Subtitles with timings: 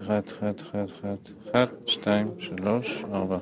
[0.00, 1.18] אחת, אחת, אחת, אחת,
[1.50, 3.38] אחת, שתיים, שלוש, ארבע.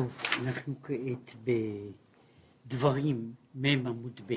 [0.00, 1.34] טוב, אנחנו כעת
[2.66, 4.34] בדברים מ' עמוד ב'.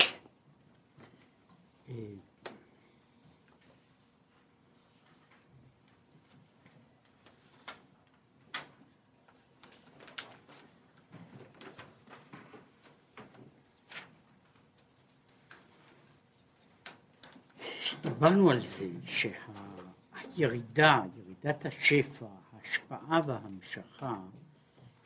[18.02, 24.16] דיברנו על זה שהירידה, ירידת השפע, ההשפעה וההמשכה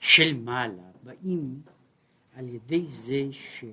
[0.09, 1.61] של מעלה באים
[2.37, 3.67] על ידי זה שה...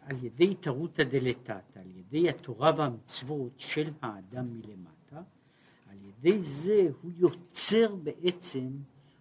[0.00, 5.22] על ידי התערותא דלתתא, על ידי התורה והמצוות של האדם מלמטה,
[5.90, 8.68] על ידי זה הוא יוצר בעצם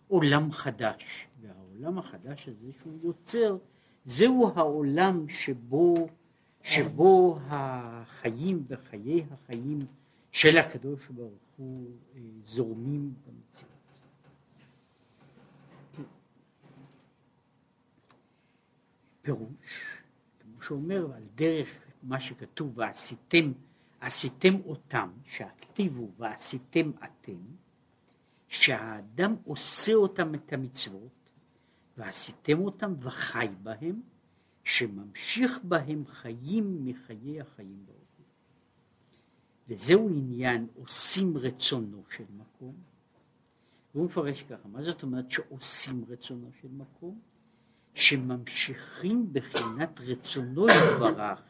[0.07, 3.57] עולם חדש, והעולם החדש הזה שהוא יוצר,
[4.05, 6.07] זהו העולם שבו,
[6.63, 9.85] שבו החיים וחיי החיים
[10.31, 13.74] של הקדוש ברוך הוא אה, זורמים במציאות.
[19.25, 19.49] פירוש,
[20.39, 21.67] כמו שאומר, על דרך
[22.03, 23.52] מה שכתוב, ועשיתם,
[24.02, 27.37] עשיתם אותם, שהכתיב הוא ועשיתם אתם,
[28.47, 31.11] שהאדם עושה אותם את המצוות,
[31.97, 34.02] ועשיתם אותם וחי בהם,
[34.64, 37.95] שממשיך בהם חיים מחיי החיים הוא.
[39.67, 42.75] וזהו עניין עושים רצונו של מקום.
[43.93, 47.19] והוא מפרש ככה, מה זאת אומרת שעושים רצונו של מקום?
[47.95, 51.42] שממשיכים בחינת רצונו יתברך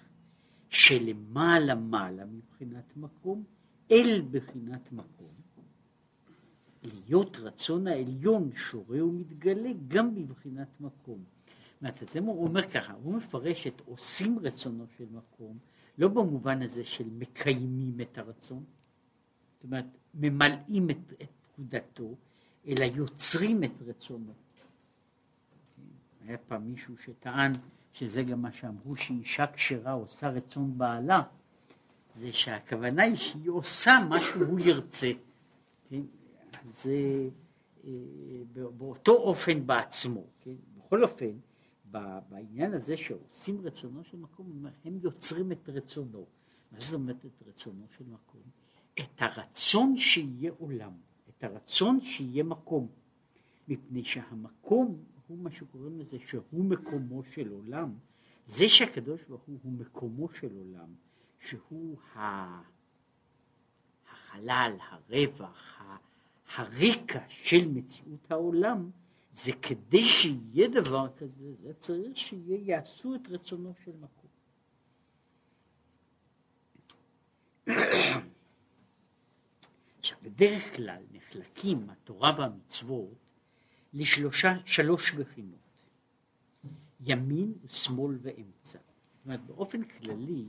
[0.70, 3.44] שלמעלה מעלה מבחינת מקום
[3.92, 5.34] אל בחינת מקום
[6.84, 11.24] להיות רצון העליון שורה ומתגלה גם בבחינת מקום.
[11.82, 15.58] זאת אומרת, הוא אומר ככה, הוא מפרש את עושים רצונו של מקום
[15.98, 18.64] לא במובן הזה של מקיימים את הרצון,
[19.56, 22.16] זאת אומרת ממלאים את, את פקודתו,
[22.68, 24.34] אלא יוצרים את רצונו.
[26.28, 27.54] היה פעם מישהו שטען
[27.94, 31.22] שזה גם מה שאמרו שאישה כשרה עושה רצון בעלה,
[32.14, 35.12] זה שהכוונה היא שהיא עושה מה שהוא ירצה.
[35.90, 36.02] כן?
[36.62, 37.30] אז זה
[37.86, 37.92] אה,
[38.78, 40.24] באותו אופן בעצמו.
[40.42, 40.56] כן?
[40.78, 41.32] בכל אופן,
[42.30, 46.26] בעניין הזה שעושים רצונו של מקום, הם יוצרים את רצונו.
[46.72, 48.42] מה זאת אומרת את רצונו של מקום?
[49.00, 50.92] את הרצון שיהיה עולם,
[51.30, 52.88] את הרצון שיהיה מקום.
[53.68, 54.98] מפני שהמקום
[55.28, 57.94] הוא מה שקוראים לזה שהוא מקומו של עולם,
[58.46, 60.90] זה שהקדוש ברוך הוא הוא מקומו של עולם,
[61.40, 61.98] שהוא
[64.12, 65.82] החלל, הרווח,
[66.56, 68.90] הרקע של מציאות העולם,
[69.34, 74.30] זה כדי שיהיה דבר כזה, זה צריך שיעשו את רצונו של מקום.
[80.00, 83.25] עכשיו, בדרך כלל נחלקים התורה והמצוות
[83.96, 85.84] לשלושה, שלוש בחינות,
[87.00, 88.80] ימין, שמאל ואמצע.
[88.80, 90.46] זאת אומרת, באופן כללי,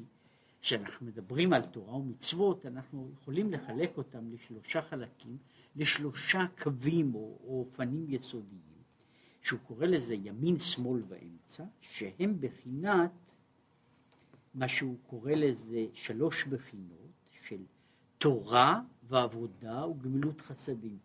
[0.60, 5.38] כשאנחנו מדברים על תורה ומצוות, אנחנו יכולים לחלק אותם לשלושה חלקים,
[5.76, 8.60] לשלושה קווים או, או אופנים יסודיים,
[9.42, 13.10] שהוא קורא לזה ימין, שמאל ואמצע, שהם בחינת
[14.54, 17.12] מה שהוא קורא לזה שלוש בחינות
[17.48, 17.62] של
[18.18, 20.98] תורה ועבודה וגמילות חסדים.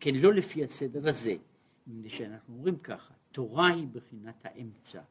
[0.00, 1.36] כן, לא לפי הסדר הזה,
[1.86, 5.02] מפני שאנחנו אומרים ככה, תורה היא בחינת האמצע,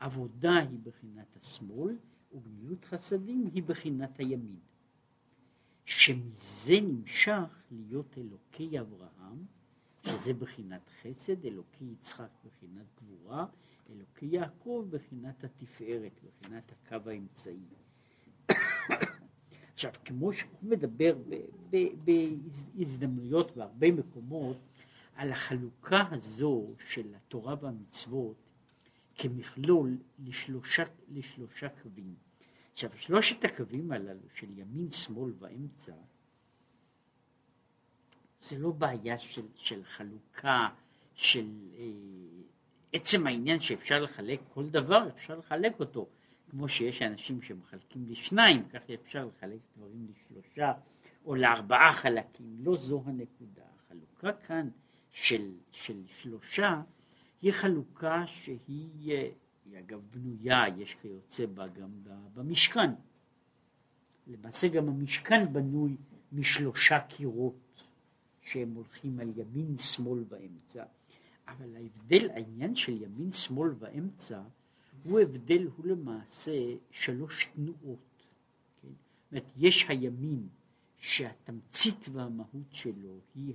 [0.00, 1.96] עבודה היא בחינת השמאל,
[2.34, 4.58] וגמילות חסדים היא בחינת הימין.
[5.84, 9.44] שמזה נמשך להיות אלוקי אברהם,
[10.02, 13.46] שזה בחינת חסד, אלוקי יצחק בחינת גבורה,
[13.90, 17.58] אלוקי יעקב בחינת התפארת, בחינת הקו האמצעי.
[19.74, 21.16] עכשיו, כמו שהוא מדבר
[22.76, 24.56] בהזדמנויות בהרבה מקומות
[25.18, 28.36] על החלוקה הזו של התורה והמצוות
[29.14, 32.14] כמכלול לשלושה, לשלושה קווים.
[32.72, 35.92] עכשיו, שלושת הקווים הללו של ימין, שמאל ואמצע,
[38.40, 40.68] זה לא בעיה של, של חלוקה,
[41.14, 41.48] של
[41.78, 41.84] אה,
[42.92, 46.08] עצם העניין שאפשר לחלק כל דבר, אפשר לחלק אותו.
[46.50, 50.72] כמו שיש אנשים שמחלקים לשניים, כך אפשר לחלק דברים לשלושה
[51.24, 52.56] או לארבעה חלקים.
[52.58, 53.62] לא זו הנקודה.
[53.76, 54.68] החלוקה כאן
[55.12, 56.82] של, של שלושה
[57.42, 58.88] היא חלוקה שהיא,
[59.64, 61.90] היא אגב בנויה, יש כיוצא בה גם
[62.34, 62.90] במשכן.
[64.26, 65.96] למעשה גם המשכן בנוי
[66.32, 67.82] משלושה קירות
[68.42, 70.84] שהם הולכים על ימין, שמאל ואמצע.
[71.48, 74.42] אבל ההבדל, העניין של ימין, שמאל ואמצע,
[75.04, 76.52] הוא הבדל, הוא למעשה
[76.90, 78.26] שלוש תנועות.
[78.82, 78.88] כן?
[78.88, 80.48] זאת אומרת, יש הימין
[80.98, 83.54] שהתמצית והמהות שלו היא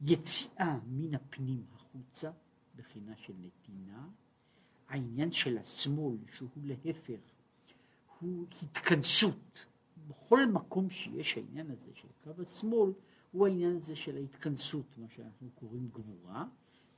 [0.00, 2.30] היציאה מן הפנים החוצה,
[2.76, 4.08] בחינה של נתינה.
[4.88, 7.20] העניין של השמאל, שהוא להפך,
[8.18, 9.66] הוא התכנסות.
[10.08, 12.92] בכל מקום שיש העניין הזה של קו השמאל,
[13.32, 16.44] הוא העניין הזה של ההתכנסות, מה שאנחנו קוראים גבורה,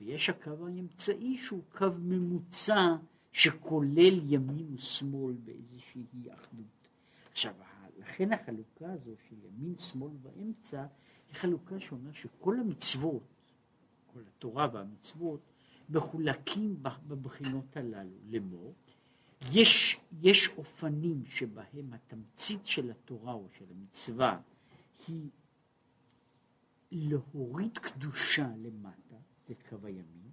[0.01, 2.97] ויש הקו האמצעי שהוא קו ממוצע
[3.33, 6.89] שכולל ימין ושמאל באיזושהי אחדות.
[7.33, 7.55] עכשיו,
[7.99, 10.87] לכן החלוקה הזו של ימין, שמאל ואמצע,
[11.33, 13.23] חלוקה שאומרת שכל המצוות,
[14.13, 15.41] כל התורה והמצוות,
[15.89, 18.11] מחולקים בבחינות הללו.
[18.31, 18.75] לאמור,
[19.53, 24.41] יש, יש אופנים שבהם התמצית של התורה או של המצווה
[25.09, 25.31] היא
[26.93, 29.17] להוריד קדושה למטה,
[29.47, 30.31] זה קו הימין,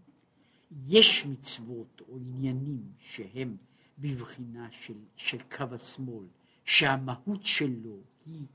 [0.87, 3.57] יש מצוות או עניינים שהם
[3.99, 6.25] בבחינה של, של קו השמאל,
[6.65, 8.45] שהמהות שלו היא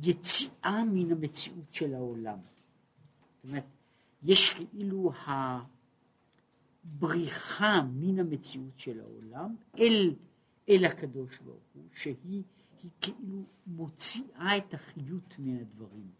[0.00, 2.38] היציאה מן המציאות של העולם.
[2.38, 3.64] זאת אומרת,
[4.22, 5.12] יש כאילו
[6.84, 10.14] הבריחה מן המציאות של העולם אל,
[10.68, 12.42] אל הקדוש ברוך הוא, שהיא
[13.00, 16.10] כאילו מוציאה את החיות מן הדברים.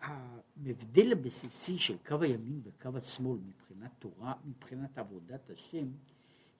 [0.00, 5.86] ההבדל הבסיסי של קו הימין וקו השמאל מבחינת תורה, מבחינת עבודת השם,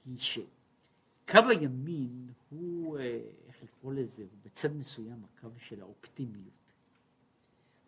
[0.07, 3.21] היא שקו הימין הוא, אה,
[3.63, 6.53] לקרוא לזה, הוא בצד מסוים הקו של האופטימיות.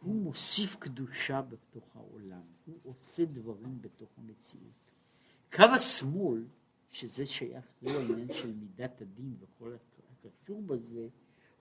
[0.01, 4.91] הוא מוסיף קדושה בתוך העולם, הוא עושה דברים בתוך המציאות.
[5.53, 6.45] קו השמאל,
[6.91, 9.73] שזה שייך, זהו העניין של מידת הדין וכל
[10.25, 11.09] הקשור בזה,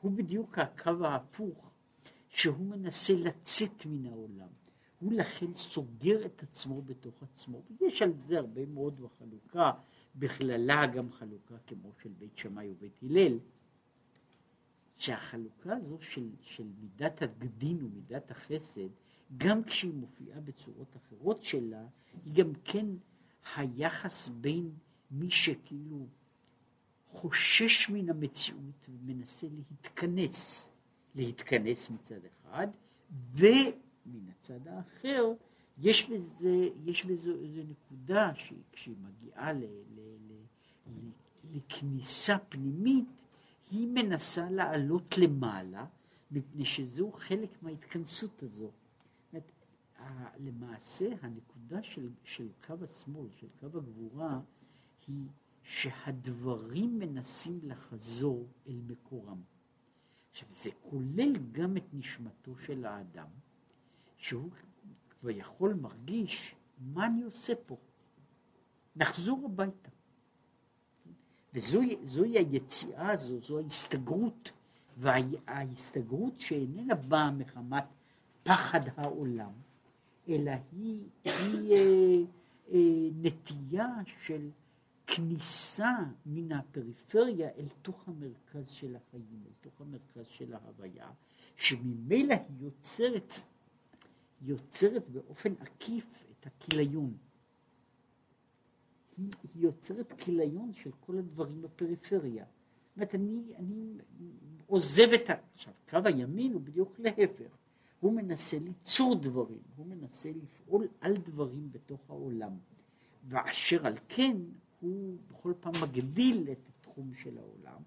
[0.02, 1.72] הוא בדיוק הקו ההפוך
[2.30, 4.48] שהוא מנסה לצאת מן העולם.
[5.00, 7.62] הוא לכן סוגר את עצמו בתוך עצמו.
[7.82, 9.72] ויש על זה הרבה מאוד בחלוקה,
[10.16, 13.40] בכללה גם חלוקה כמו של בית שמאי ובית הלל,
[15.04, 18.88] שהחלוקה הזו של, של מידת הדין ומידת החסד,
[19.38, 21.86] גם כשהיא מופיעה בצורות אחרות שלה,
[22.26, 22.86] היא גם כן
[23.56, 24.72] היחס בין
[25.12, 26.08] מי שכאילו
[27.12, 30.70] חושש מן המציאות ומנסה להתכנס.
[31.16, 32.68] להתכנס מצד אחד,
[33.34, 35.34] ומן הצד האחר
[35.78, 40.34] יש בזה, יש בזה איזו נקודה שכשהיא מגיעה ל, ל, ל,
[40.88, 41.10] ל,
[41.58, 43.23] לכניסה פנימית,
[43.74, 45.86] היא מנסה לעלות למעלה,
[46.32, 48.72] מפני שזהו חלק מההתכנסות הזו.
[50.40, 54.40] למעשה הנקודה של, של קו השמאל, של קו הגבורה,
[55.08, 55.28] היא
[55.64, 59.42] שהדברים מנסים לחזור אל מקורם.
[60.32, 63.28] עכשיו, זה כולל גם את נשמתו של האדם,
[64.18, 64.50] שהוא
[65.10, 67.78] כבר יכול מרגיש, מה אני עושה פה?
[68.96, 69.90] נחזור הביתה.
[71.54, 74.52] וזוהי היציאה הזו, זו ההסתגרות,
[74.98, 77.84] וההסתגרות שאיננה באה מחמת
[78.44, 79.52] פחד העולם,
[80.30, 82.22] אלא היא, היא אה,
[82.72, 83.88] אה, נטייה
[84.26, 84.50] של
[85.08, 85.96] כניסה
[86.26, 91.08] מן הפריפריה אל תוך המרכז של החיים, אל תוך המרכז של ההוויה,
[91.58, 93.34] שממילא היא יוצרת,
[94.42, 97.14] יוצרת באופן עקיף את הכיליון.
[99.18, 102.46] היא, היא יוצרת כיליון של כל הדברים בפריפריה.
[102.46, 103.98] זאת אומרת, אני, אני
[104.68, 105.34] עוזב את ה...
[105.54, 107.58] עכשיו, קו הימין הוא בדיוק להפך.
[108.00, 112.52] הוא מנסה ליצור דברים, הוא מנסה לפעול על דברים בתוך העולם.
[113.28, 114.38] ואשר על כן
[114.80, 117.82] הוא בכל פעם מגדיל את התחום של העולם.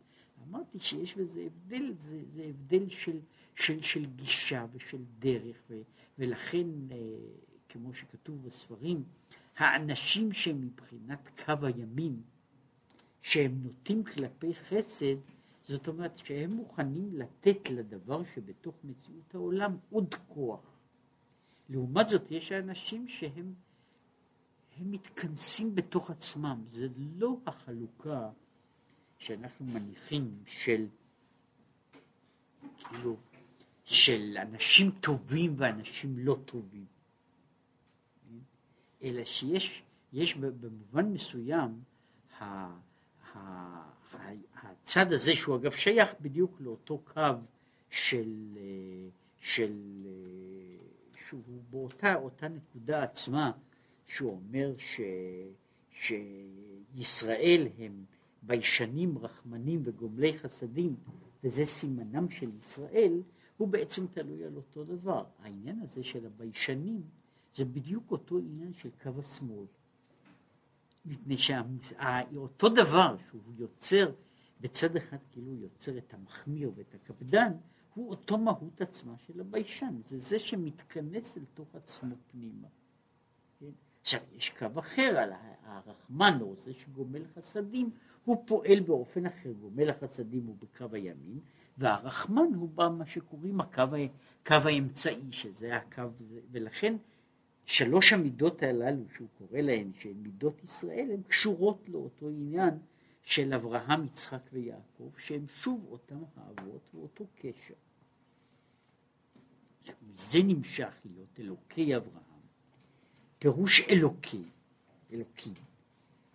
[0.48, 3.18] אמרתי שיש בזה הבדל, זה, זה הבדל של,
[3.54, 5.82] של, של גישה ושל דרך, ו,
[6.18, 6.96] ולכן, אה,
[7.68, 9.04] כמו שכתוב בספרים,
[9.56, 12.22] האנשים שהם מבחינת קו הימין,
[13.22, 15.16] שהם נוטים כלפי חסד,
[15.68, 20.60] זאת אומרת שהם מוכנים לתת לדבר שבתוך מציאות העולם עוד כוח.
[21.68, 23.54] לעומת זאת יש אנשים שהם
[24.78, 28.28] הם מתכנסים בתוך עצמם, זה לא החלוקה
[29.18, 30.86] שאנחנו מניחים של,
[32.78, 33.16] כאילו,
[33.84, 36.86] של אנשים טובים ואנשים לא טובים,
[39.02, 41.70] אלא שיש יש במובן מסוים
[42.38, 42.44] ה,
[43.34, 43.38] ה,
[44.62, 47.20] הצד הזה, שהוא אגב שייך בדיוק לאותו קו
[47.90, 48.58] של,
[49.40, 49.72] של
[51.28, 53.52] שהוא באותה אותה נקודה עצמה,
[54.06, 55.00] שהוא אומר ש,
[55.90, 58.04] שישראל הם
[58.42, 60.96] ביישנים, רחמנים וגומלי חסדים,
[61.44, 63.22] וזה סימנם של ישראל,
[63.56, 65.24] הוא בעצם תלוי על אותו דבר.
[65.42, 67.02] העניין הזה של הביישנים
[67.56, 69.66] זה בדיוק אותו עניין של קו השמאל.
[71.06, 74.12] מפני שאותו דבר שהוא יוצר
[74.60, 77.52] בצד אחד כאילו יוצר את המחמיר ואת הקפדן,
[77.94, 82.68] הוא אותו מהות עצמה של הביישן, זה זה שמתכנס אל תוך עצמו פנימה.
[83.60, 83.70] כן?
[84.00, 85.32] עכשיו, יש קו אחר על
[85.64, 87.90] הרחמן, או זה שגומל חסדים,
[88.24, 91.40] הוא פועל באופן אחר, גומל החסדים הוא בקו הימין,
[91.78, 93.82] והרחמן הוא במה שקוראים הקו,
[94.42, 96.02] הקו האמצעי, שזה הקו,
[96.50, 96.96] ולכן
[97.66, 102.78] שלוש המידות הללו שהוא קורא להן, שהן מידות ישראל, הן קשורות לאותו עניין
[103.22, 107.74] של אברהם, יצחק ויעקב, שהם שוב אותם האבות ואותו קשר.
[110.10, 112.22] מזה נמשך להיות אלוקי אברהם.
[113.38, 114.42] פירוש אלוקי,
[115.12, 115.54] אלוקים,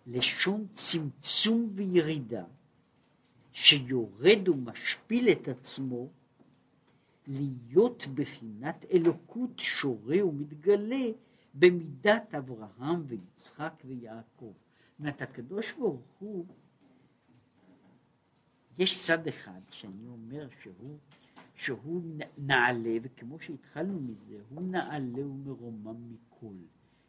[0.06, 2.44] לשון צמצום וירידה,
[3.52, 6.08] שיורד ומשפיל את עצמו
[7.26, 11.06] להיות בחינת אלוקות שורה ומתגלה
[11.54, 14.52] במידת אברהם ויצחק ויעקב.
[14.90, 16.46] זאת אומרת, הקדוש ברוך הוא,
[18.78, 20.98] יש צד אחד שאני אומר שהוא,
[21.54, 22.02] שהוא
[22.38, 26.54] נעלה, וכמו שהתחלנו מזה, הוא נעלה ומרומם מכל,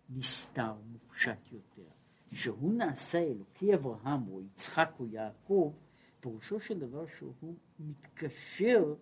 [0.09, 1.89] נסתר, מופשט יותר.
[2.33, 5.73] שהוא נעשה אלוקי אברהם או יצחק או יעקב,
[6.19, 8.95] פירושו של דבר שהוא מתקשר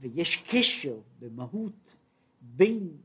[0.00, 1.96] ויש קשר במהות
[2.40, 2.96] בין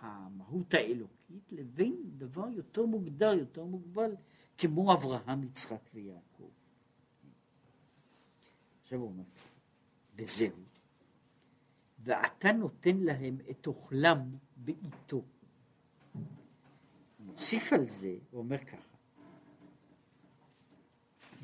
[0.00, 4.16] המהות האלוקית לבין דבר יותר מוגדר, יותר מוגבל,
[4.58, 6.50] כמו אברהם, יצחק ויעקב.
[8.82, 9.24] עכשיו הוא אומר,
[10.16, 10.62] וזהו,
[11.98, 15.22] ואתה נותן להם את אוכלם בעיתו.
[17.20, 18.96] מוסיף על זה, הוא אומר ככה,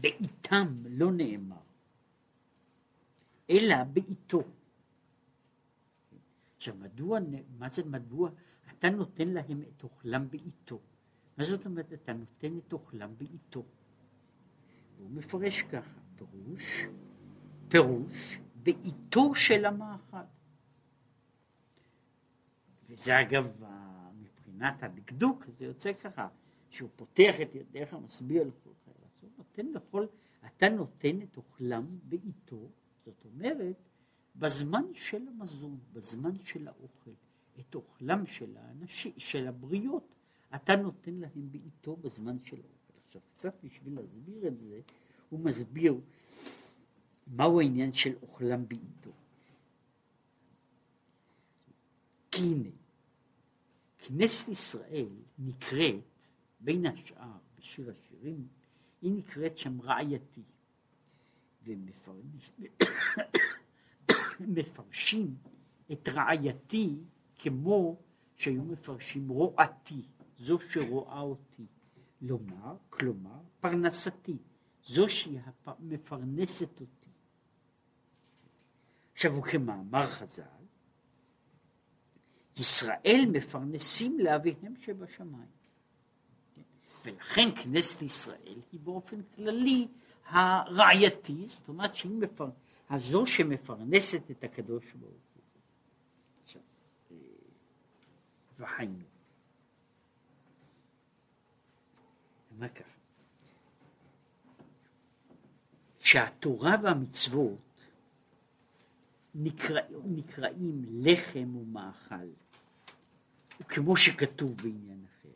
[0.00, 1.63] בעיתם לא נאמר,
[3.50, 4.42] אלא בעיתו.
[6.56, 7.18] עכשיו, מדוע,
[7.58, 8.30] מה זה מדוע?
[8.70, 10.80] אתה נותן להם את אוכלם בעיתו.
[11.38, 13.64] מה זאת אומרת, אתה נותן את אוכלם בעיתו?
[14.98, 16.62] הוא מפרש ככה, פירוש,
[17.68, 20.16] פירוש בעיתו של המאכל.
[22.88, 23.64] וזה אגב,
[24.20, 26.28] מבחינת הדקדוק, זה יוצא ככה,
[26.70, 30.06] שהוא פותח את ידיך, מסביר לכל חייל, הוא נותן לכל,
[30.46, 32.68] אתה נותן את אוכלם בעיתו,
[33.04, 33.76] זאת אומרת,
[34.36, 37.10] בזמן של המזון, בזמן של האוכל,
[37.60, 40.14] את אוכלם של האנשים, של הבריות,
[40.54, 42.98] אתה נותן להם בעיתו בזמן של האוכל.
[43.06, 44.80] עכשיו, קצת בשביל להסביר את זה,
[45.28, 46.00] הוא מסביר
[47.26, 49.12] מהו העניין של אוכלם בעיתו.
[52.30, 52.70] כי הנה,
[53.98, 55.08] כנסת ישראל
[55.38, 56.04] נקראת,
[56.60, 58.48] בין השאר, בשיר השירים,
[59.02, 60.42] היא נקראת שם רעייתי.
[64.40, 65.36] ומפרשים
[65.92, 66.96] את רעייתי
[67.38, 67.96] כמו
[68.36, 70.02] שהיו מפרשים רועתי,
[70.38, 71.66] זו שרואה אותי.
[72.22, 74.36] לומר, כלומר, פרנסתי,
[74.84, 75.38] זו שהיא
[75.78, 77.10] מפרנסת אותי.
[79.14, 80.42] עכשיו, וכמאמר חז"ל,
[82.56, 85.54] ישראל מפרנסים לאביהם שבשמיים.
[87.04, 89.88] ולכן כנסת ישראל היא באופן כללי
[90.26, 92.48] הרעייתי, זאת אומרת שהיא מפר...
[92.90, 95.42] הזו שמפרנסת את הקדוש ברוך הוא.
[96.44, 96.62] עכשיו,
[97.10, 97.16] אה,
[98.58, 99.04] והיינו.
[102.58, 102.94] מה ככה?
[105.98, 107.58] שהתורה והמצוות
[109.34, 112.28] נקרא, נקראים לחם ומאכל,
[113.60, 115.28] וכמו שכתוב בעניין אחר,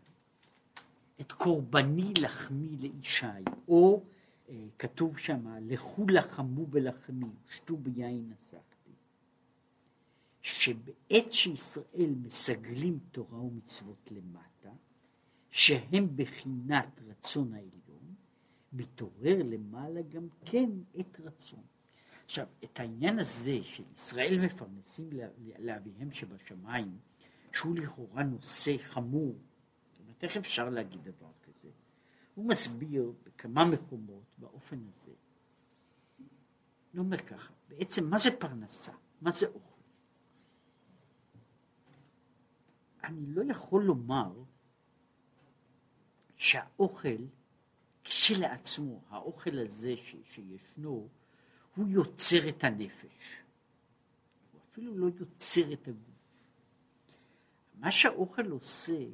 [1.20, 3.26] את קורבני לחמי לישי,
[3.68, 4.02] או
[4.78, 8.92] כתוב שם, לכו לחמו בלחמי, שתו ביין נסחתי.
[10.42, 14.70] שבעת שישראל מסגלים תורה ומצוות למטה,
[15.50, 18.14] שהם בחינת רצון העליון,
[18.72, 21.62] מתעורר למעלה גם כן את רצון.
[22.24, 25.10] עכשיו, את העניין הזה של ישראל מפרנסים
[25.58, 26.98] לאביהם שבשמיים,
[27.52, 31.30] שהוא לכאורה נושא חמור, זאת אומרת, איך אפשר להגיד דבר?
[32.38, 35.12] הוא מסביר בכמה מקומות באופן הזה.
[36.92, 38.92] הוא אומר ככה, בעצם מה זה פרנסה?
[39.20, 39.80] מה זה אוכל?
[43.04, 44.32] אני לא יכול לומר
[46.36, 47.16] שהאוכל
[48.04, 51.08] כשלעצמו, האוכל הזה ש, שישנו,
[51.74, 53.42] הוא יוצר את הנפש.
[54.52, 56.42] הוא אפילו לא יוצר את הגוף.
[57.74, 59.04] מה שהאוכל עושה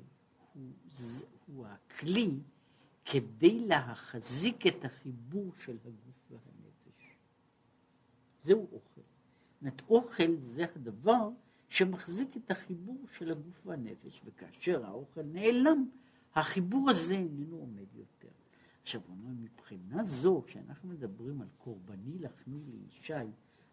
[0.54, 0.72] הוא,
[1.46, 2.40] הוא הכלי
[3.04, 7.16] כדי להחזיק את החיבור של הגוף והנפש.
[8.40, 9.00] זהו אוכל.
[9.62, 11.28] זאת אוכל זה הדבר
[11.68, 15.88] שמחזיק את החיבור של הגוף והנפש, וכאשר האוכל נעלם,
[16.34, 18.28] החיבור הזה איננו עומד יותר.
[18.82, 23.12] עכשיו, אומר, מבחינה זו, כשאנחנו מדברים על קורבני לחמי לישי,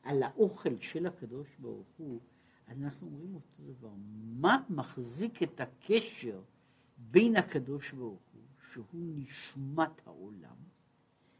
[0.04, 2.20] על האוכל של הקדוש ברוך הוא,
[2.68, 3.92] אז אנחנו אומרים אותו דבר.
[4.40, 6.42] מה מחזיק את הקשר
[6.98, 8.31] בין הקדוש ברוך הוא,
[8.74, 10.56] שהוא נשמת העולם,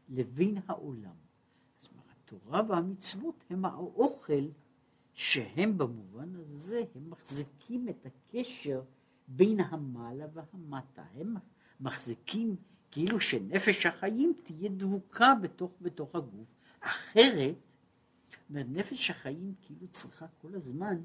[0.08, 1.14] לבין העולם?
[1.82, 4.48] זאת אומרת, התורה והמצוות הם האוכל
[5.14, 8.82] שהם במובן הזה, הם מחזיקים את הקשר
[9.28, 11.04] בין המעלה והמטה.
[11.14, 11.36] הם
[11.80, 12.56] מחזיקים
[12.90, 16.46] כאילו שנפש החיים תהיה דבוקה בתוך, בתוך הגוף.
[16.80, 17.54] אחרת,
[18.50, 20.96] נפש החיים כאילו צריכה כל הזמן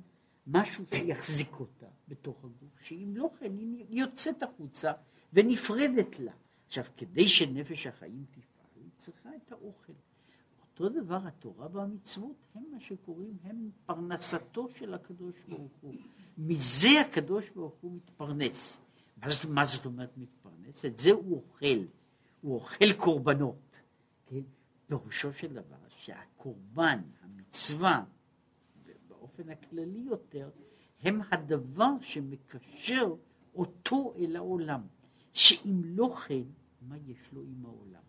[0.47, 4.91] משהו שיחזיק אותה בתוך הגוף, שאם לא כן היא יוצאת החוצה
[5.33, 6.31] ונפרדת לה.
[6.67, 9.93] עכשיו, כדי שנפש החיים תפעל, היא צריכה את האוכל.
[10.61, 15.95] אותו דבר התורה והמצוות הם מה שקוראים, הם פרנסתו של הקדוש ברוך הוא.
[16.37, 18.79] מזה הקדוש ברוך הוא מתפרנס.
[19.17, 20.85] מה זאת, מה זאת אומרת מתפרנס?
[20.85, 21.85] את זה הוא אוכל.
[22.41, 23.79] הוא אוכל קורבנות.
[24.25, 24.41] כן?
[24.87, 28.03] פירושו של דבר שהקורבן, המצווה,
[29.07, 30.49] באופן הכללי יותר,
[31.01, 33.15] הם הדבר שמקשר
[33.55, 34.81] אותו אל העולם.
[35.37, 36.43] שאם לא כן,
[36.81, 38.01] מה יש לו עם העולם?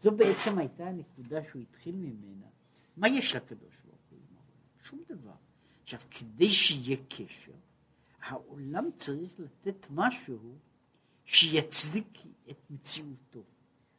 [0.00, 2.46] זו בעצם הייתה הנקודה שהוא התחיל ממנה.
[2.96, 4.82] מה יש לקדוש ברוך הוא עם העולם?
[4.82, 5.34] שום דבר.
[5.82, 7.52] עכשיו, כדי שיהיה קשר,
[8.22, 10.54] העולם צריך לתת משהו
[11.24, 12.18] שיצדיק
[12.50, 13.42] את מציאותו.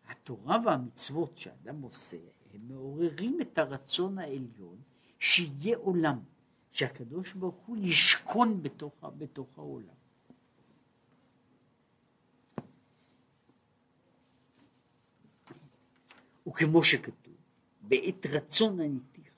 [0.08, 2.18] התורה והמצוות שאדם עושה,
[2.54, 4.78] הם מעוררים את הרצון העליון
[5.20, 6.20] שיהיה עולם,
[6.72, 10.01] שהקדוש ברוך הוא ישכון בתוך, בתוך העולם.
[16.48, 17.34] וכמו שכתוב,
[17.82, 19.34] בעת רצון עניתיך,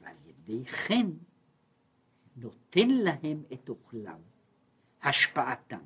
[0.00, 1.06] ועל ידי כן
[2.36, 4.20] נותן להם את אוכלם,
[5.02, 5.84] השפעתם,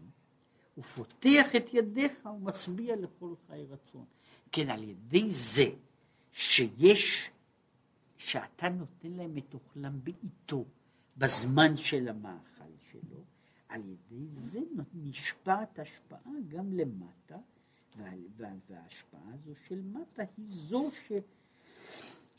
[0.79, 4.05] ופותח את ידיך ומשביע לכל חי רצון.
[4.53, 5.67] כן, על ידי זה
[6.33, 7.31] שיש,
[8.17, 10.65] שאתה נותן להם את אוכלם בעיתו,
[11.17, 13.25] בזמן של המאכל שלו,
[13.69, 14.61] על ידי זה
[14.95, 17.37] נשפעת השפעה גם למטה,
[18.37, 21.13] וההשפעה הזו של מטה היא זו ש,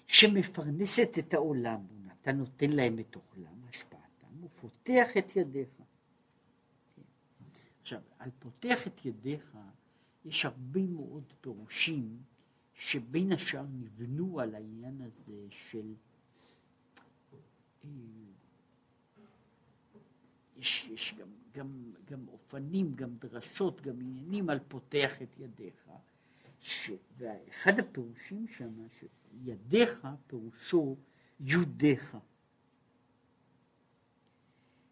[0.08, 1.80] שמפרנסת את העולם.
[2.22, 5.70] אתה נותן להם את אוכלם, השפעתם, ופותח את ידיך.
[7.82, 9.58] עכשיו, על פותח את ידיך
[10.26, 12.18] יש הרבה מאוד פירושים
[12.74, 15.94] שבין השאר נבנו על העניין הזה של
[17.84, 17.90] אה,
[20.58, 25.90] יש, יש גם, גם, גם אופנים, גם דרשות, גם עניינים על פותח את ידיך.
[26.62, 26.92] ש...
[27.18, 30.98] ואחד הפירושים שם, שידיך פירושו
[31.40, 32.18] יודיך.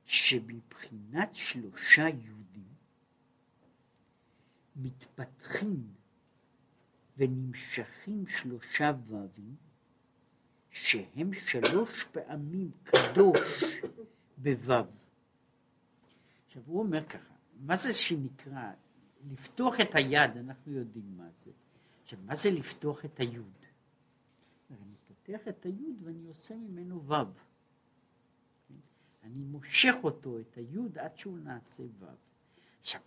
[0.05, 2.73] שמבחינת שלושה יהודים
[4.75, 5.93] מתפתחים
[7.17, 9.55] ונמשכים שלושה ו"ים
[10.71, 13.63] שהם שלוש פעמים קדוש
[14.37, 15.04] בו"ו.
[16.55, 18.71] עכשיו הוא אומר ככה, מה זה שנקרא
[19.31, 21.51] לפתוח את היד, אנחנו יודעים מה זה.
[22.03, 23.65] עכשיו, מה זה לפתוח את היוד?
[24.71, 27.13] אני פותח את היוד ואני עושה ממנו ו"ו.
[29.23, 32.05] אני מושך אותו, את היוד, עד שהוא נעשה ו"ו.
[32.81, 33.01] עכשיו,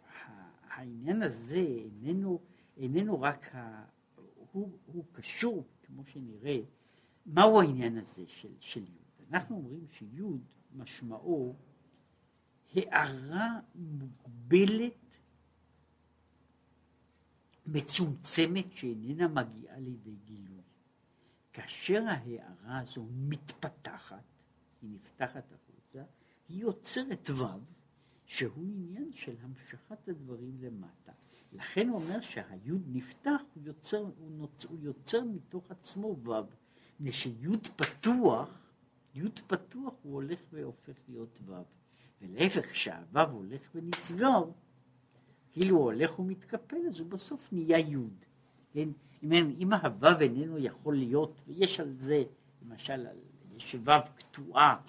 [0.62, 1.66] העניין הזה
[2.04, 2.40] איננו,
[2.76, 3.84] איננו רק, ה,
[4.52, 6.60] הוא, הוא קשור, כמו שנראה,
[7.26, 9.28] מהו העניין הזה של, של יוד?
[9.30, 10.40] אנחנו אומרים שיוד
[10.76, 11.54] משמעו
[12.74, 14.92] הערה מוגבלת,
[17.66, 20.62] מצומצמת, שאיננה מגיעה לידי גילוי.
[21.52, 24.24] כאשר ההערה הזו מתפתחת,
[24.82, 26.02] היא נפתחת החוצה,
[26.48, 27.44] היא יוצרת ו'
[28.26, 31.12] שהוא עניין של המשכת הדברים למטה.
[31.52, 36.32] לכן הוא אומר שהיוד נפתח, הוא יוצר, הוא נוצ, הוא יוצר מתוך עצמו ו',
[37.00, 38.48] מפני שיוד פתוח,
[39.14, 41.54] יוד פתוח הוא הולך והופך להיות ו',
[42.22, 44.44] ולהפך, כשהו' הולך ונסגר,
[45.52, 48.24] כאילו הוא הולך ומתקפל, אז הוא בסוף נהיה יוד.
[48.72, 48.88] כן?
[49.22, 52.22] אם, אם הוו איננו יכול להיות, ויש על זה,
[52.62, 53.06] למשל,
[53.56, 54.80] יש וו קטועה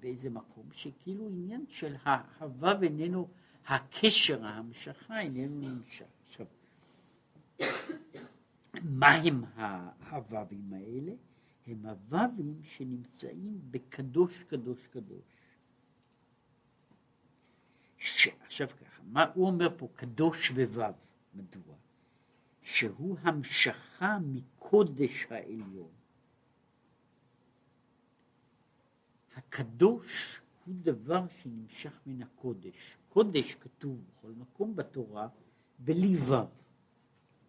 [0.00, 1.96] באיזה מקום, שכאילו עניין של
[2.40, 3.28] הוו איננו,
[3.66, 6.04] הקשר, ההמשכה איננו נמשך.
[6.28, 6.46] עכשיו,
[8.82, 9.44] מה הם
[10.10, 11.12] הו"בים האלה?
[11.66, 15.24] הם הו"בים שנמצאים בקדוש קדוש קדוש.
[17.98, 18.28] ש...
[18.46, 20.92] עכשיו ככה, מה הוא אומר פה קדוש בו"ב,
[21.34, 21.74] מדוע?
[22.62, 25.90] שהוא המשכה מקודש העליון.
[29.36, 32.96] הקדוש הוא דבר שנמשך מן הקודש.
[33.08, 35.28] קודש כתוב בכל מקום בתורה
[35.78, 36.34] בלי ו'.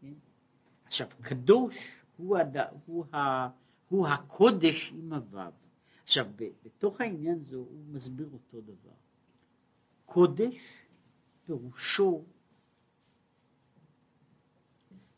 [0.01, 0.13] כן?
[0.85, 1.75] עכשיו, קדוש
[2.17, 2.57] הוא, הד...
[2.85, 3.47] הוא, ה...
[3.89, 5.39] הוא הקודש עם הו'.
[6.03, 6.27] עכשיו,
[6.63, 8.95] בתוך העניין הזה הוא מסביר אותו דבר.
[10.05, 10.55] קודש
[11.45, 12.25] פירושו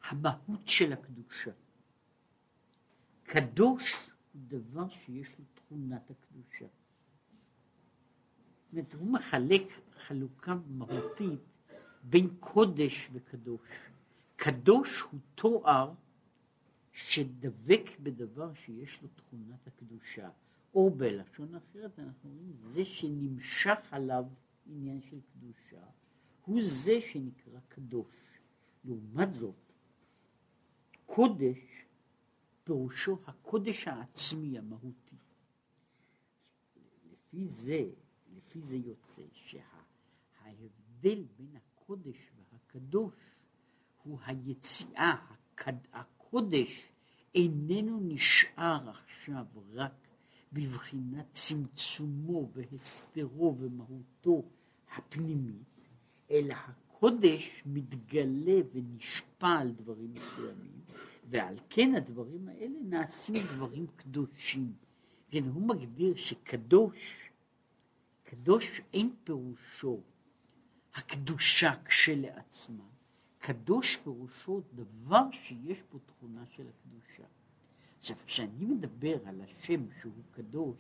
[0.04, 1.52] המהות של הקדושה.
[3.24, 3.94] קדוש
[4.34, 6.66] הוא דבר שיש לו תכונת הקדושה.
[6.66, 9.64] זאת אומרת, הוא מחלק
[9.98, 11.40] חלוקה מהותית
[12.04, 13.68] בין קודש וקדוש.
[14.36, 15.94] קדוש הוא תואר
[16.96, 20.30] שדבק בדבר שיש לו תכונת הקדושה,
[20.74, 24.26] או בלשון אחרת אנחנו אומרים זה שנמשך עליו
[24.66, 25.84] עניין של קדושה,
[26.46, 28.16] הוא זה שנקרא קדוש.
[28.86, 29.56] לעומת זאת,
[31.06, 31.86] קודש
[32.64, 35.16] פירושו הקודש העצמי המהותי.
[37.12, 37.90] לפי זה,
[38.36, 42.18] לפי זה יוצא שההבדל בין הקודש
[42.52, 43.14] והקדוש
[44.04, 45.36] הוא היציאה,
[46.28, 46.82] הקודש
[47.36, 50.08] איננו נשאר עכשיו רק
[50.54, 54.44] בבחינת צמצומו והסתרו ומהותו
[54.96, 55.90] הפנימית,
[56.32, 60.82] אלא הקודש מתגלה ונשפע על דברים מסוימים,
[61.30, 64.74] ועל כן הדברים האלה נעשים דברים קדושים.
[65.30, 67.30] כן, הוא מגדיר שקדוש,
[68.24, 70.02] קדוש אין פירושו
[70.96, 72.84] הקדושה כשלעצמה,
[73.46, 77.24] קדוש פירושו דבר שיש בו תכונה של הקדושה.
[78.00, 80.78] עכשיו, כשאני מדבר על השם שהוא קדוש,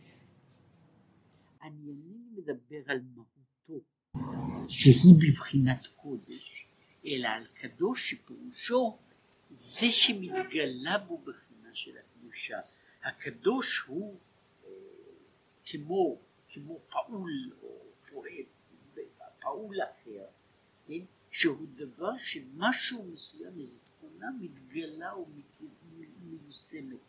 [1.62, 3.86] אני אינני מדבר על מהותו,
[4.70, 6.68] שהיא בבחינת קודש,
[7.06, 8.98] אלא על קדוש שפירושו
[9.50, 12.60] זה שמתגלה בו בחינה של הקדושה.
[13.04, 14.20] הקדוש הוא
[14.64, 14.70] אה,
[15.66, 18.46] כמו, כמו פעול או פועל,
[19.40, 20.26] פעול אחר,
[20.88, 21.06] כן?
[21.38, 25.14] שהוא דבר שמשהו מסוים, איזו תכונה מתגלה
[26.22, 27.00] ומיושמת.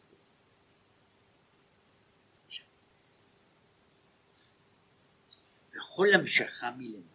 [5.71, 7.07] וכל המשכה מלמעלה.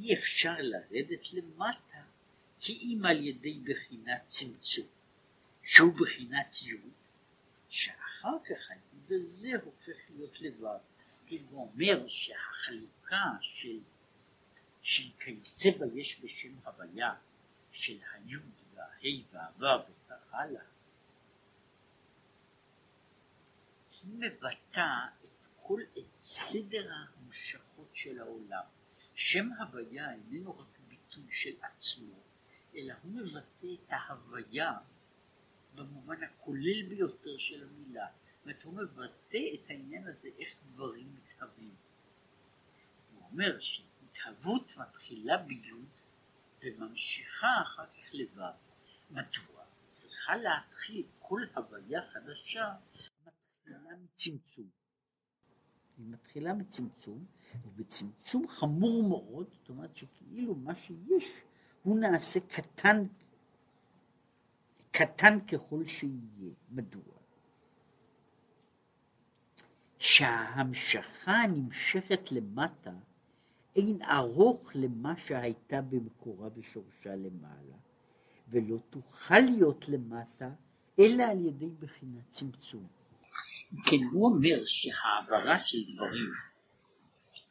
[0.00, 2.02] אי אפשר לרדת למטה
[2.60, 4.86] כי אם על ידי בחינת צמצום,
[5.62, 6.92] שהוא בחינת יוד,
[7.68, 10.78] שאחר כך היוד הזה הופך להיות לבד.
[11.26, 13.78] כי הוא אומר שהחלוקה של
[14.84, 17.14] של כיוצא בה יש בשם הוויה
[17.72, 18.42] של היוד
[18.74, 20.62] וההי והוו וכך הלאה,
[24.02, 28.62] היא מבטאה את כל את סדר ההמשכות של העולם.
[29.14, 32.14] שם הוויה איננו רק ביטוי של עצמו,
[32.76, 34.72] אלא הוא מבטא את ההוויה
[35.74, 38.06] במובן הכולל ביותר של המילה.
[38.06, 41.74] זאת אומרת, הוא מבטא את העניין הזה, איך דברים מתהווים.
[43.14, 43.80] הוא אומר ש...
[44.24, 45.88] ההתהוות מתחילה ביוד
[46.62, 48.52] וממשיכה אחר כך לבד.
[49.10, 49.64] מדוע?
[49.90, 52.74] צריכה להתחיל כל הוויה חדשה
[53.26, 54.68] מתחילה מצמצום.
[55.96, 57.26] היא מתחילה מצמצום,
[57.64, 61.30] ובצמצום חמור מאוד, זאת אומרת שכאילו מה שיש
[61.82, 63.06] הוא נעשה קטן,
[64.90, 66.54] קטן ככל שיהיה.
[66.70, 67.02] מדוע?
[69.98, 72.92] שההמשכה נמשכת למטה
[73.76, 77.76] אין ארוך למה שהייתה במקורה ושורשה למעלה,
[78.48, 80.50] ולא תוכל להיות למטה,
[80.98, 82.86] אלא על ידי בחינת צמצום.
[83.86, 86.32] כן, הוא אומר שהעברה של דברים,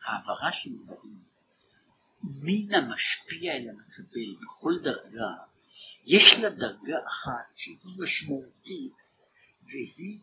[0.06, 1.20] העברה של דברים,
[2.24, 5.34] מן המשפיע אל המקבל בכל דרגה,
[6.06, 8.94] יש לה דרגה אחת שהיא משמעותית,
[9.66, 10.20] והיא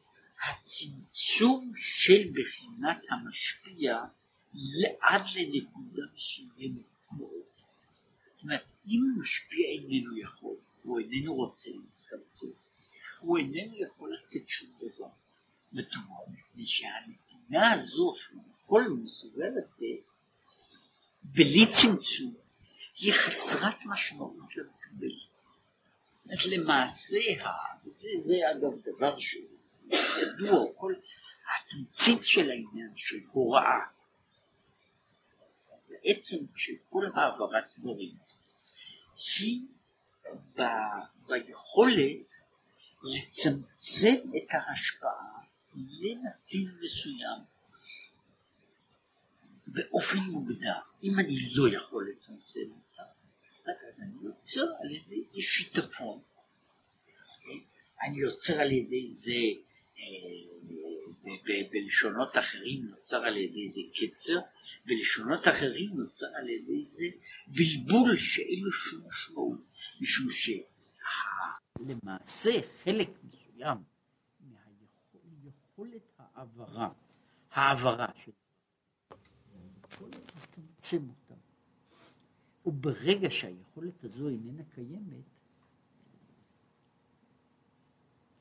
[0.49, 3.99] הצמצום של בחינת המשפיע
[5.01, 6.83] עד לנקודה מסוימת
[7.13, 7.43] מאוד.
[8.35, 12.47] זאת אומרת, אם משפיע איננו יכול, הוא איננו רוצה להצטמצם,
[13.21, 15.09] הוא איננו יכול לתת שום דבר.
[15.73, 16.17] מדוע?
[16.29, 20.03] מפני שהנתינה הזו שהוא יכול ומסוגל לתת,
[21.23, 22.35] בלי צמצום,
[22.99, 25.15] היא חסרת משמעות למקבל.
[26.33, 27.19] אז למעשה,
[27.85, 29.49] זה, זה אגב דבר שהוא
[29.93, 30.95] ידוע, כל
[31.51, 33.81] התמצית של העניין של הוראה,
[36.05, 38.15] בעצם של כל העברת דברים,
[39.39, 39.61] היא
[40.55, 40.61] ב,
[41.27, 42.35] ביכולת
[43.03, 45.41] לצמצם את ההשפעה
[45.75, 47.41] לנתיב מסוים
[49.67, 50.79] באופן מוגדר.
[51.03, 53.03] אם אני לא יכול לצמצם אותה,
[53.89, 56.21] אז אני יוצר על ידי איזה שיטפון.
[58.03, 59.33] אני יוצר על ידי זה,
[59.99, 60.05] אה,
[61.71, 64.39] בלשונות אחרים נוצר על ידי זה קצר,
[64.91, 67.05] בלשונות אחרים נוצר על ידי זה
[67.47, 69.61] בלבול שאין לו שום משמעות,
[70.01, 70.29] משום
[71.79, 72.51] שלמעשה
[72.85, 73.79] חלק מסוים
[74.41, 76.93] מהיכולת העברה,
[77.51, 78.33] העברה של
[80.01, 81.41] לצמצם אותם.
[82.67, 85.25] וברגע שהיכולת הזו איננה קיימת,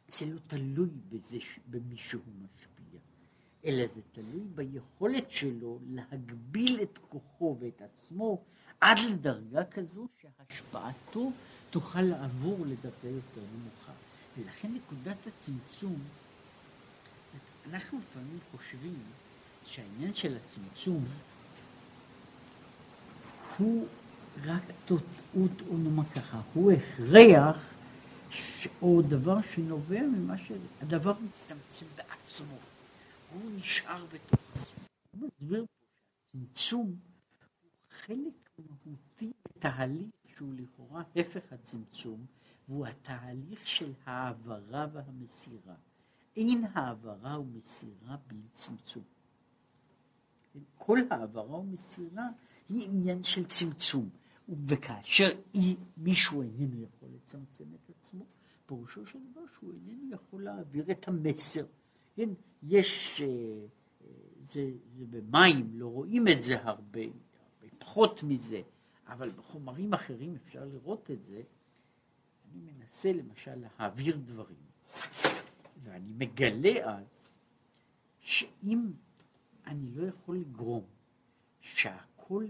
[0.07, 2.68] זה לא תלוי בזה, במי שהוא משפיע,
[3.65, 8.41] אלא זה תלוי ביכולת שלו להגביל את כוחו ואת עצמו
[8.81, 11.31] עד לדרגה כזו שהשפעתו
[11.69, 13.91] תוכל לעבור לדרגה יותר נמוכה.
[14.37, 15.95] ולכן נקודת הצמצום,
[17.71, 18.99] אנחנו לפעמים חושבים
[19.65, 21.05] שהעניין של הצמצום
[23.57, 23.87] הוא
[24.45, 25.03] רק תות,
[25.69, 27.57] או נאמר ככה, הוא הכרח
[28.81, 32.55] או דבר שנובע ממה שהדבר מצטמצם בעצמו,
[33.33, 34.87] הוא נשאר בתוך עצמו.
[35.11, 35.85] הוא מסביר פה
[36.25, 36.97] שהצמצום הוא
[38.05, 42.25] חלק מהותי בתהליך שהוא לכאורה הפך הצמצום,
[42.67, 45.75] והוא התהליך של העברה והמסירה.
[46.35, 49.03] אין העברה ומסירה בלי צמצום.
[50.77, 52.27] כל העברה ומסירה
[52.69, 54.09] היא עניין של צמצום.
[54.67, 58.25] וכאשר היא, מישהו איננו יכול לצמצם את עצמו,
[58.65, 61.65] פירושו של דבר שהוא איננו יכול להעביר את המסר.
[62.19, 62.29] כן,
[62.63, 63.65] יש, אה,
[64.39, 68.61] זה, זה במים, לא רואים את זה הרבה, הרבה פחות מזה,
[69.07, 71.41] אבל בחומרים אחרים אפשר לראות את זה.
[72.51, 74.65] אני מנסה למשל להעביר דברים,
[75.83, 77.05] ואני מגלה אז
[78.19, 78.91] שאם
[79.67, 80.85] אני לא יכול לגרום
[81.61, 82.45] שהכל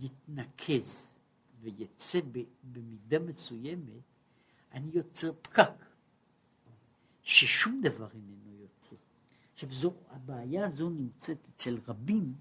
[0.00, 1.06] יתנקז
[1.60, 2.20] ויצא
[2.62, 4.02] במידה מסוימת,
[4.72, 5.84] אני יוצר פקק,
[7.22, 8.50] ששום דבר איננו.
[9.60, 12.34] עכשיו, זו, הבעיה הזו נמצאת אצל רבים,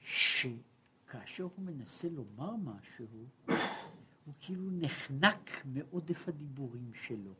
[0.00, 3.06] שכאשר הוא מנסה לומר משהו,
[4.24, 7.34] הוא כאילו נחנק מעודף הדיבורים שלו.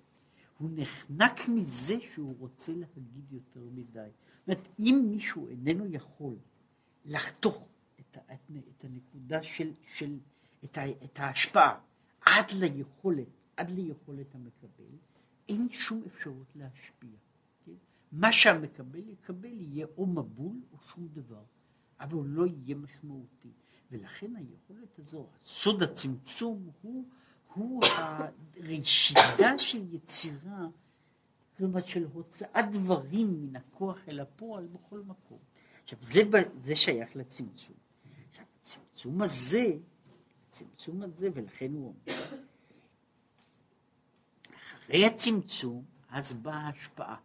[0.59, 4.09] הוא נחנק מזה שהוא רוצה להגיד יותר מדי.
[4.11, 6.37] זאת אומרת, אם מישהו איננו יכול
[7.05, 7.69] לחתוך
[8.01, 10.19] את, את, את הנקודה של, של
[10.65, 11.81] את, ה, את ההשפעה
[12.21, 14.97] עד ליכולת, עד ליכולת המקבל,
[15.49, 17.26] אין שום אפשרות להשפיע.
[18.13, 21.43] מה שהמקבל יקבל יהיה או מבול או שום דבר,
[22.01, 23.53] אבל הוא לא יהיה משמעותי.
[23.91, 27.05] ולכן היכולת הזו, סוד הצמצום הוא,
[27.55, 30.69] הוא הראשיתה של יצירה,
[31.57, 35.39] כלומר של הוצאת דברים מן הכוח אל הפועל בכל מקום.
[35.83, 36.23] עכשיו, זה,
[36.61, 37.77] זה שייך לצמצום.
[38.29, 39.67] עכשיו, הצמצום הזה,
[40.49, 42.25] הצמצום הזה, ולכן הוא אומר,
[44.85, 47.17] אחרי הצמצום, אז באה ההשפעה.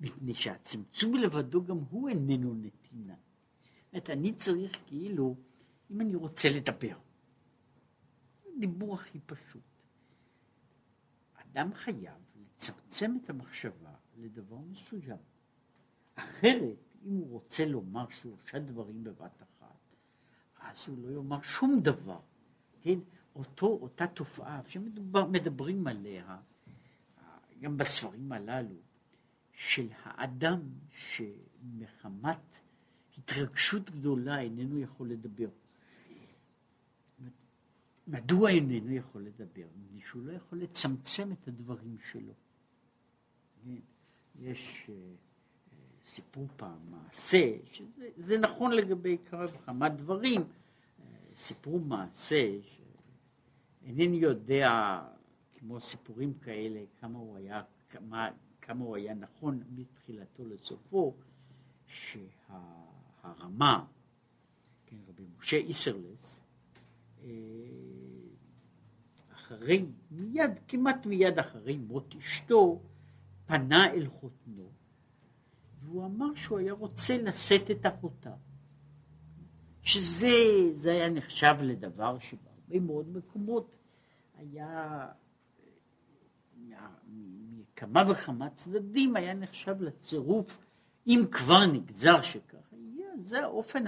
[0.00, 3.14] מפני שהצמצום לבדו גם הוא איננו נתינה.
[3.14, 5.36] זאת אומרת, אני צריך כאילו,
[5.90, 6.98] אם אני רוצה לדבר,
[8.58, 9.62] דיבור הכי פשוט.
[11.34, 15.18] אדם חייב לצמצם את המחשבה לדבר מסוים.
[16.14, 19.96] אחרת, אם הוא רוצה לומר שלושה דברים בבת אחת,
[20.60, 22.20] אז הוא לא יאמר שום דבר.
[22.82, 22.98] כן?
[23.34, 26.38] אותו, אותה תופעה שמדברים עליה,
[27.60, 28.76] גם בספרים הללו,
[29.58, 32.58] של האדם שמחמת
[33.18, 35.48] התרגשות גדולה איננו יכול לדבר.
[38.06, 39.66] מדוע איננו יכול לדבר?
[39.76, 42.32] מפני שהוא לא יכול לצמצם את הדברים שלו.
[43.64, 43.74] כן?
[44.40, 44.90] יש uh,
[46.06, 50.44] סיפור פעם מעשה, שזה נכון לגבי כמה וכמה דברים, uh,
[51.36, 52.56] סיפור מעשה,
[53.82, 55.00] שאינני יודע,
[55.58, 58.30] כמו סיפורים כאלה, כמה הוא היה, כמה,
[58.68, 61.14] כמה הוא היה נכון מתחילתו לסופו,
[61.86, 63.84] שהרמה,
[64.86, 66.40] כן, רבי משה איסרלס,
[67.24, 67.28] אה,
[69.34, 72.80] אחרי, מיד, כמעט מיד אחרי מות אשתו,
[73.46, 74.70] פנה אל חותנו,
[75.82, 78.34] והוא אמר שהוא היה רוצה לשאת את אחותה.
[79.82, 80.28] שזה
[80.74, 83.78] זה היה נחשב לדבר שבהרבה מאוד מקומות
[84.36, 85.08] היה
[87.78, 90.58] מכמה וכמה צדדים היה נחשב לצירוף,
[91.06, 92.20] אם כבר נגזר
[92.72, 93.84] יהיה, זה האופן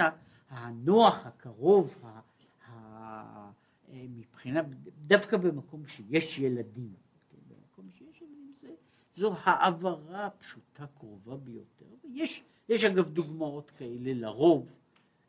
[0.50, 2.20] הנוח, הקרוב, ה,
[2.68, 3.50] ה,
[3.92, 4.60] מבחינה,
[5.06, 6.92] דווקא במקום שיש ילדים,
[7.30, 8.68] כן, במקום שיש ילדים זה,
[9.14, 14.72] זו העברה הפשוטה קרובה ביותר, ויש יש אגב דוגמאות כאלה לרוב,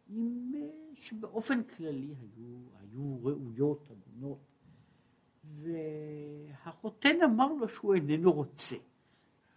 [0.10, 0.54] עם,
[0.96, 4.51] שבאופן כללי היו, היו ראויות, הגונות,
[5.60, 8.76] והחותן אמר לו שהוא איננו רוצה.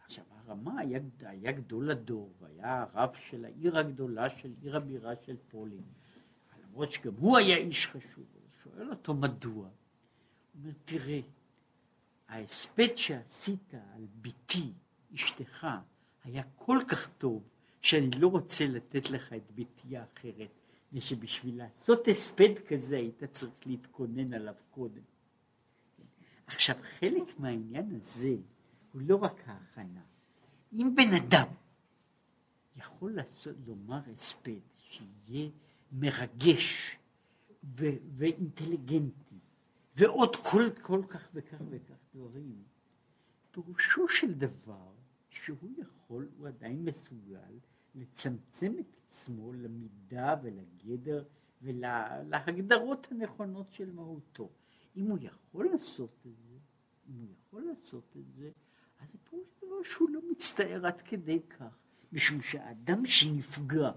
[0.04, 5.37] עכשיו הרמה היה, היה גדול הדור, והיה הרב של העיר הגדולה של עיר הבירה של
[5.48, 5.83] פולין.
[6.62, 9.54] למרות שגם הוא היה איש חשוב, הוא שואל אותו מדוע.
[9.54, 9.68] הוא
[10.54, 11.20] אומר, תראה,
[12.28, 14.72] ההספד שעשית על ביתי,
[15.14, 15.66] אשתך,
[16.24, 17.42] היה כל כך טוב,
[17.80, 20.50] שאני לא רוצה לתת לך את ביתי האחרת,
[20.92, 25.02] ושבשביל לעשות הספד כזה היית צריך להתכונן עליו קודם.
[26.46, 28.37] עכשיו, חלק מהעניין הזה
[28.92, 30.02] הוא לא רק ההכנה.
[30.72, 31.46] אם בן אדם
[32.76, 35.50] יכול לעשות, לומר הספד שיהיה
[35.92, 36.96] מרגש
[37.64, 39.38] ו- ואינטליגנטי,
[39.96, 42.62] ועוד כל, כל כך וכך וכך דברים,
[43.50, 44.92] פירושו של דבר
[45.30, 47.59] שהוא יכול, הוא עדיין מסוגל
[47.94, 51.24] לצמצם את עצמו למידה ולגדר
[51.62, 54.48] ולהגדרות הנכונות של מהותו.
[54.96, 56.59] אם הוא יכול לעשות את זה,
[57.09, 58.50] אם הוא יכול לעשות את זה,
[59.00, 61.78] אז זה פירוש דבר שהוא לא מצטער עד כדי כך,
[62.12, 63.90] משום שהאדם שנפגע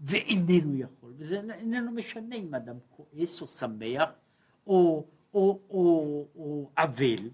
[0.00, 4.10] ואיננו יכול, וזה איננו משנה אם אדם כועס או שמח
[4.66, 7.30] או, או, או, או אבל,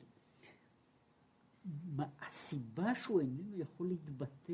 [2.20, 4.52] הסיבה שהוא איננו יכול להתבטא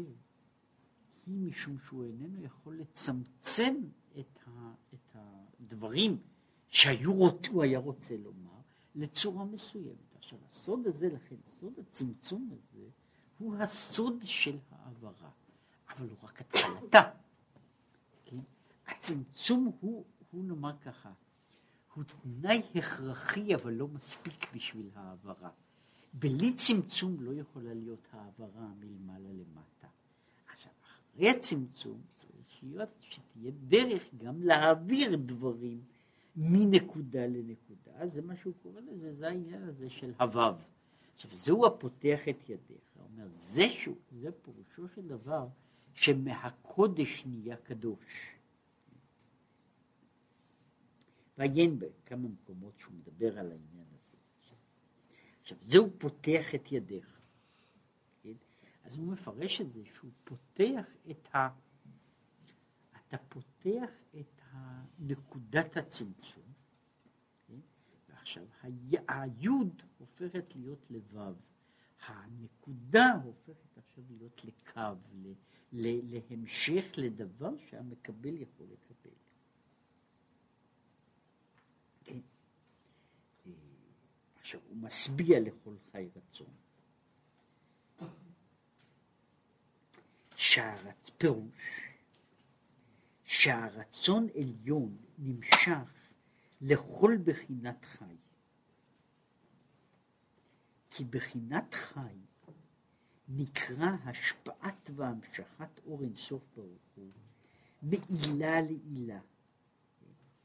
[1.27, 3.75] היא משום שהוא איננו יכול לצמצם
[4.18, 5.16] את, ה, את
[5.61, 6.18] הדברים
[6.71, 8.61] שהוא היה רוצה לומר
[8.95, 10.17] לצורה מסוימת.
[10.19, 12.85] עכשיו הסוד הזה, לכן סוד הצמצום הזה
[13.39, 15.31] הוא הסוד של העברה,
[15.89, 17.11] אבל הוא רק התחלתה.
[18.25, 18.41] כן?
[18.87, 21.13] הצמצום הוא, הוא נאמר ככה,
[21.95, 25.51] הוא תנאי הכרחי אבל לא מספיק בשביל העברה.
[26.13, 29.89] בלי צמצום לא יכולה להיות העברה מלמעלה למטה.
[30.53, 35.83] עכשיו, אחרי הצמצום צריך להיות שתהיה דרך גם להעביר דברים
[36.37, 40.55] מנקודה לנקודה, זה מה שהוא קורא לזה, זה העניין הזה של הוו.
[41.14, 42.81] עכשיו, זהו הפותח את ידיך.
[42.95, 45.49] הוא אומר, זה, שהוא, זה פירושו של דבר
[45.95, 48.35] שמהקודש נהיה קדוש.
[51.38, 54.17] ועיין בכמה מקומות שהוא מדבר על העניין הזה.
[55.43, 57.21] עכשיו, זהו פותח את ידיך.
[58.23, 58.33] כן?
[58.85, 61.49] אז הוא מפרש את זה שהוא פותח את ה...
[63.09, 64.38] אתה פותח את
[64.99, 66.53] נקודת הצמצום,
[67.47, 67.61] כן?
[68.09, 68.45] ועכשיו
[69.09, 71.35] היוד הופכת להיות לבב,
[72.07, 74.81] הנקודה הופכת עכשיו להיות לקו,
[75.73, 79.17] להמשך לדבר שהמקבל יכול לקבל.
[82.05, 82.19] כן?
[83.47, 83.53] אה,
[84.41, 86.55] עכשיו הוא משביע לכל חי רצון.
[90.39, 91.11] שהרצ...
[91.19, 91.88] פירוש
[93.29, 96.09] שהרצון עליון נמשך
[96.61, 98.17] לכל בחינת חי.
[100.91, 102.17] כי בחינת חי
[103.29, 107.11] נקרא השפעת והמשכת אור אינסוף ברוך הוא
[107.83, 109.21] מעילה לעילה.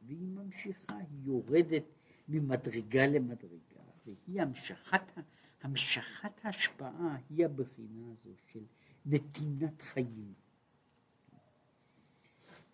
[0.01, 1.85] והיא ממשיכה, היא יורדת
[2.27, 5.01] ממדרגה למדרגה, והיא המשכת,
[5.61, 8.63] המשכת ההשפעה היא הבחינה הזו של
[9.05, 10.42] נתינת חיים.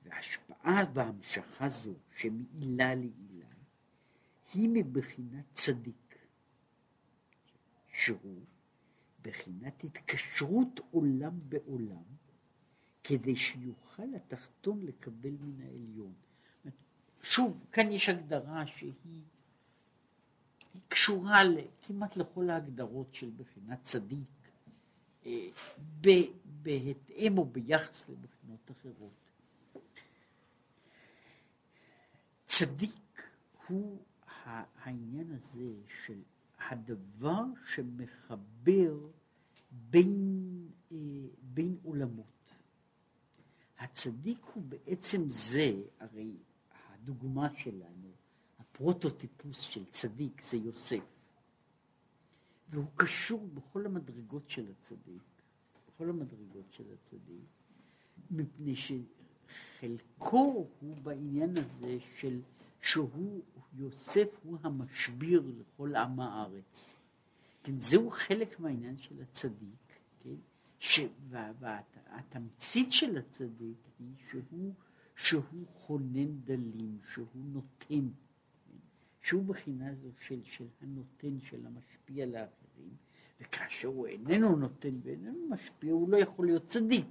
[0.09, 3.45] וההשפעה וההמשכה זו שמעילה לעילה
[4.53, 6.15] היא מבחינת צדיק,
[7.93, 8.41] שהוא
[9.21, 12.03] בחינת התקשרות עולם בעולם,
[13.03, 16.13] כדי שיוכל התחתון לקבל מן העליון.
[17.23, 19.21] שוב, כאן יש הגדרה שהיא
[20.87, 21.41] קשורה
[21.81, 24.49] כמעט לכל ההגדרות של בחינת צדיק,
[25.25, 25.47] אה,
[26.61, 29.28] בהתאם או ביחס לבחינות אחרות.
[32.59, 33.21] צדיק
[33.67, 33.99] הוא
[34.55, 35.73] העניין הזה
[36.05, 36.21] של
[36.69, 37.43] הדבר
[37.73, 38.97] שמחבר
[39.71, 40.97] בין, אה,
[41.41, 42.53] בין עולמות.
[43.77, 46.37] הצדיק הוא בעצם זה, הרי
[46.71, 48.11] הדוגמה שלנו,
[48.59, 51.03] הפרוטוטיפוס של צדיק זה יוסף.
[52.69, 55.23] והוא קשור בכל המדרגות של הצדיק,
[55.87, 57.45] בכל המדרגות של הצדיק,
[58.31, 58.91] מפני ש...
[59.79, 62.41] חלקו הוא בעניין הזה של
[62.81, 63.41] שהוא,
[63.77, 66.95] יוסף הוא המשביר לכל עם הארץ.
[67.63, 70.35] כן, זהו חלק מהעניין של הצדיק, כן,
[70.79, 74.73] ש, והתמצית של הצדיק היא שהוא,
[75.15, 78.09] שהוא חונן דלים, שהוא נותן,
[78.65, 78.77] כן,
[79.21, 82.93] שהוא בחינה זו של, של הנותן, של המשפיע לאחרים,
[83.41, 87.07] וכאשר הוא איננו נותן ואיננו משפיע, הוא לא יכול להיות צדיק.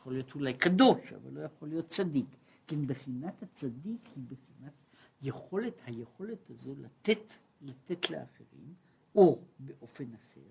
[0.00, 2.26] יכול להיות אולי קדוש, אבל לא יכול להיות צדיק.
[2.66, 4.72] כן, בחינת הצדיק היא בחינת
[5.22, 8.74] יכולת, היכולת הזו לתת, לתת לאחרים,
[9.14, 10.50] או באופן אחר,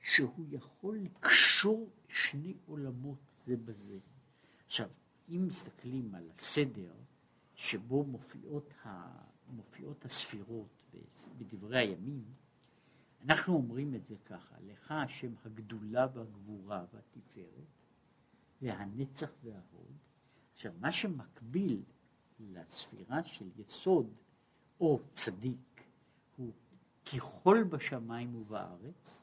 [0.00, 3.98] שהוא יכול לקשור שני עולמות זה בזה.
[4.66, 4.88] עכשיו,
[5.28, 6.92] אם מסתכלים על הסדר
[7.54, 9.10] שבו מופיעות, ה,
[9.48, 10.94] מופיעות הספירות
[11.38, 12.24] בדברי הימים,
[13.24, 17.79] אנחנו אומרים את זה ככה, לך השם הגדולה והגבורה והתפארת,
[18.62, 19.96] והנצח וההוד.
[20.54, 21.82] עכשיו, מה שמקביל
[22.40, 24.14] לספירה של יסוד
[24.80, 25.84] או צדיק
[26.36, 26.52] הוא
[27.12, 29.22] ככל בשמיים ובארץ,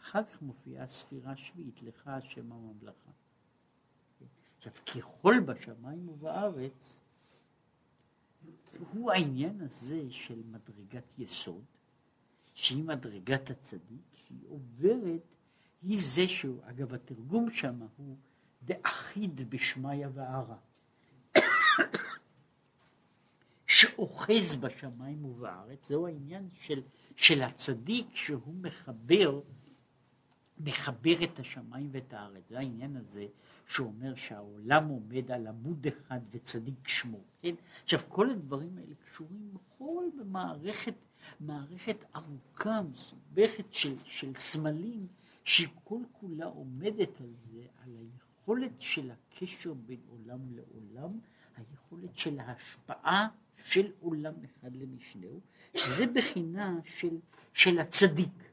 [0.00, 3.10] אחר כך מופיעה הספירה השביעית, לך השם הממלכה.
[4.58, 6.96] עכשיו, ככל בשמיים ובארץ,
[8.92, 11.64] הוא העניין הזה של מדרגת יסוד,
[12.54, 15.22] שהיא מדרגת הצדיק, שהיא עוברת,
[15.82, 18.16] היא זה שהוא, אגב התרגום שם הוא
[18.62, 20.56] דאחיד בשמיא וערה,
[23.66, 26.82] שאוחז בשמיים ובארץ, זהו העניין של,
[27.16, 29.40] של הצדיק שהוא מחבר,
[30.58, 33.26] מחבר את השמיים ואת הארץ, זה העניין הזה
[33.66, 37.54] שאומר שהעולם עומד על עמוד אחד וצדיק שמו, כן?
[37.84, 40.94] עכשיו כל הדברים האלה קשורים בכל במערכת
[41.40, 45.06] מערכת ארוכה, מסובכת של, של סמלים,
[45.44, 48.27] שהיא כל כולה עומדת על זה, על היכולת
[48.78, 51.18] של הקשר בין עולם לעולם,
[51.56, 53.28] היכולת של ההשפעה
[53.64, 55.40] של עולם אחד למשנהו,
[55.76, 57.18] שזה בחינה של,
[57.52, 58.52] של הצדיק.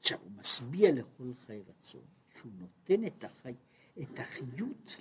[0.00, 2.04] עכשיו, הוא משביע לכל חי רצון,
[2.38, 3.54] שהוא נותן את, החי,
[4.02, 4.96] את החיות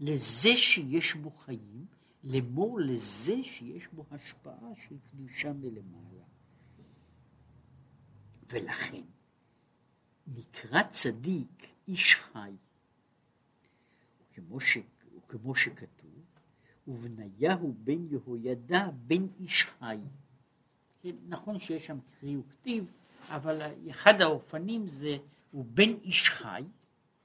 [0.00, 1.86] לזה שיש בו חיים,
[2.24, 6.24] לאמור לזה שיש בו השפעה של קדושה מלמעלה.
[8.50, 9.02] ולכן
[10.26, 12.52] נקרא צדיק איש חי,
[14.32, 14.78] וכמו, ש,
[15.16, 16.24] וכמו שכתוב,
[16.88, 19.98] ובניהו בן יהוידע בן איש חי.
[21.02, 22.92] כן, נכון שיש שם קרי וכתיב,
[23.28, 25.16] אבל אחד האופנים זה
[25.50, 26.64] הוא בן איש חי,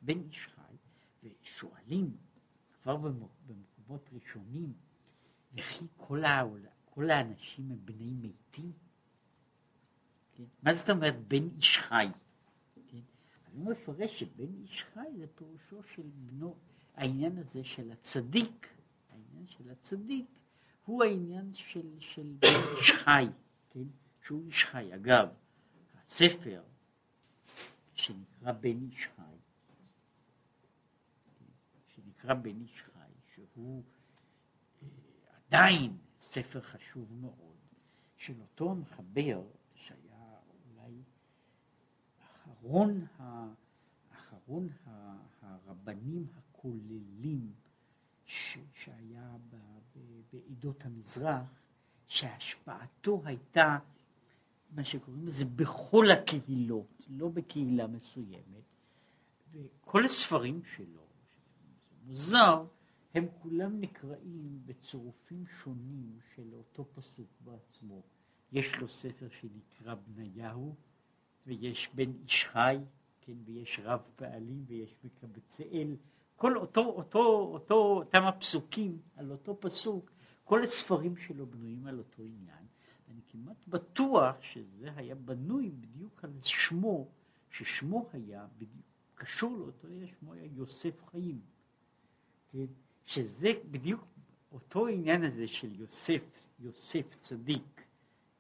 [0.02, 0.76] בן איש חי,
[1.24, 2.18] ושואלים
[2.82, 4.74] כבר במקומות ראשונים,
[5.54, 8.72] וכי כל, העול, כל האנשים הם בני מתים?
[10.36, 10.44] כן?
[10.64, 12.08] מה זאת אומרת בן איש חי?
[13.50, 16.56] אז מפרש שבן איש חי זה פירושו של בנו,
[16.96, 18.68] העניין הזה של הצדיק,
[19.10, 20.26] העניין של הצדיק
[20.86, 22.48] הוא העניין של, של בן
[22.78, 23.26] איש חי,
[23.70, 23.84] כן?
[24.22, 24.96] שהוא איש חי.
[24.96, 25.30] אגב,
[26.06, 26.64] הספר
[27.94, 29.38] שנקרא בן איש חי?
[31.88, 33.84] שנקרא בן איש חי, שהוא
[35.48, 37.58] עדיין ספר חשוב מאוד,
[38.18, 39.42] של אותו מחבר
[39.74, 41.02] שהיה אולי
[42.60, 43.06] אחרון,
[44.12, 44.70] אחרון
[45.42, 47.54] הרבנים הכוללים
[48.26, 51.62] ש, שהיה ב, ב, בעדות המזרח,
[52.08, 53.78] שהשפעתו הייתה
[54.76, 58.64] מה שקוראים לזה בכל הקהילות, לא בקהילה מסוימת,
[59.52, 61.02] וכל הספרים שלו,
[62.06, 62.66] מוזר,
[63.14, 68.02] הם כולם נקראים בצירופים שונים של אותו פסוק בעצמו.
[68.52, 70.76] יש לו ספר שנקרא בניהו,
[71.50, 72.78] ויש בן איש חי,
[73.22, 75.96] כן, ויש רב פעלים, ויש מקבצאל.
[76.36, 77.20] כל אותו, אותו,
[77.54, 80.12] אותו, אותם הפסוקים על אותו פסוק,
[80.44, 82.66] כל הספרים שלו בנויים על אותו עניין.
[83.12, 87.08] אני כמעט בטוח שזה היה בנוי בדיוק על שמו,
[87.52, 88.86] ששמו היה בדיוק,
[89.16, 89.88] קשור לאותו,
[90.20, 91.40] שמו היה יוסף חיים.
[92.52, 92.66] כן?
[93.06, 94.02] שזה בדיוק
[94.52, 97.84] אותו עניין הזה של יוסף, יוסף צדיק,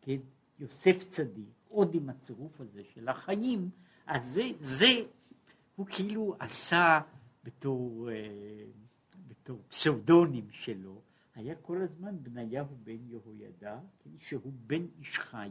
[0.01, 0.17] כן?
[0.59, 3.69] יוסף צדיק, עוד עם הצירוף הזה של החיים,
[4.05, 5.05] אז זה, זה
[5.75, 7.01] הוא כאילו עשה
[7.43, 8.65] בתור, אה,
[9.27, 11.01] בתור פסאודונים שלו,
[11.35, 14.09] היה כל הזמן בניהו בן יהוידע, כן?
[14.19, 15.49] שהוא בן איש חי,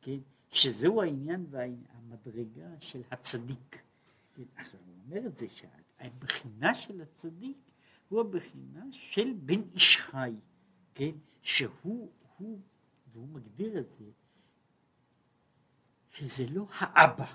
[0.00, 0.18] כן?
[0.50, 3.78] שזהו העניין והמדרגה של הצדיק.
[4.34, 4.42] כן?
[4.56, 7.58] עכשיו הוא אומר את זה שהבחינה של הצדיק
[8.08, 10.34] הוא הבחינה של בן איש חי,
[10.94, 11.10] כן?
[11.42, 12.60] שהוא, הוא,
[13.12, 14.04] והוא מגדיר את זה,
[16.20, 17.34] שזה לא האבא,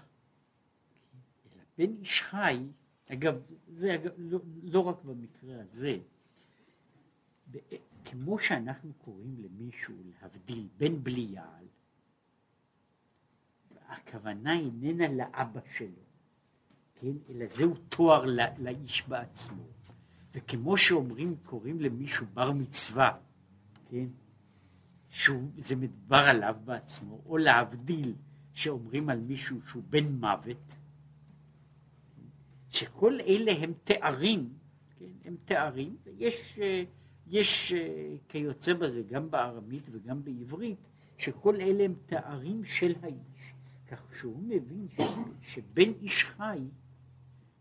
[1.45, 2.65] אלא בן איש חי
[3.11, 3.35] אגב,
[3.67, 5.97] זה אגב, לא, לא רק במקרה הזה,
[8.05, 11.65] כמו שאנחנו קוראים למישהו להבדיל בין בליעל,
[13.87, 16.03] הכוונה איננה לאבא שלו,
[16.95, 17.13] כן?
[17.29, 19.63] אלא זהו תואר לא, לאיש בעצמו.
[20.33, 23.17] וכמו שאומרים, קוראים למישהו בר מצווה,
[23.89, 24.05] כן?
[25.09, 28.15] שזה מדבר עליו בעצמו, או להבדיל
[28.55, 30.57] שאומרים על מישהו שהוא בן מוות,
[32.69, 34.53] שכל אלה הם תארים,
[34.99, 35.05] כן?
[35.25, 36.59] הם תארים, ויש
[37.27, 37.73] יש
[38.29, 40.77] כיוצא בזה גם בארמית וגם בעברית,
[41.17, 43.53] שכל אלה הם תארים של האיש,
[43.87, 45.01] כך שהוא מבין ש,
[45.41, 46.59] שבן איש חי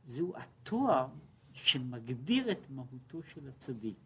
[0.06, 1.06] זהו התואר
[1.52, 3.96] שמגדיר את מהותו של הצדיק.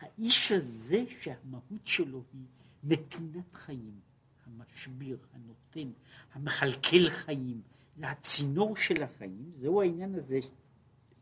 [0.00, 2.46] האיש הזה שהמהות שלו היא
[2.84, 4.00] נתינת חיים,
[4.46, 5.90] המשביר, הנותן,
[6.32, 7.60] המכלכל חיים,
[7.96, 10.38] זה הצינור של החיים, זהו העניין הזה,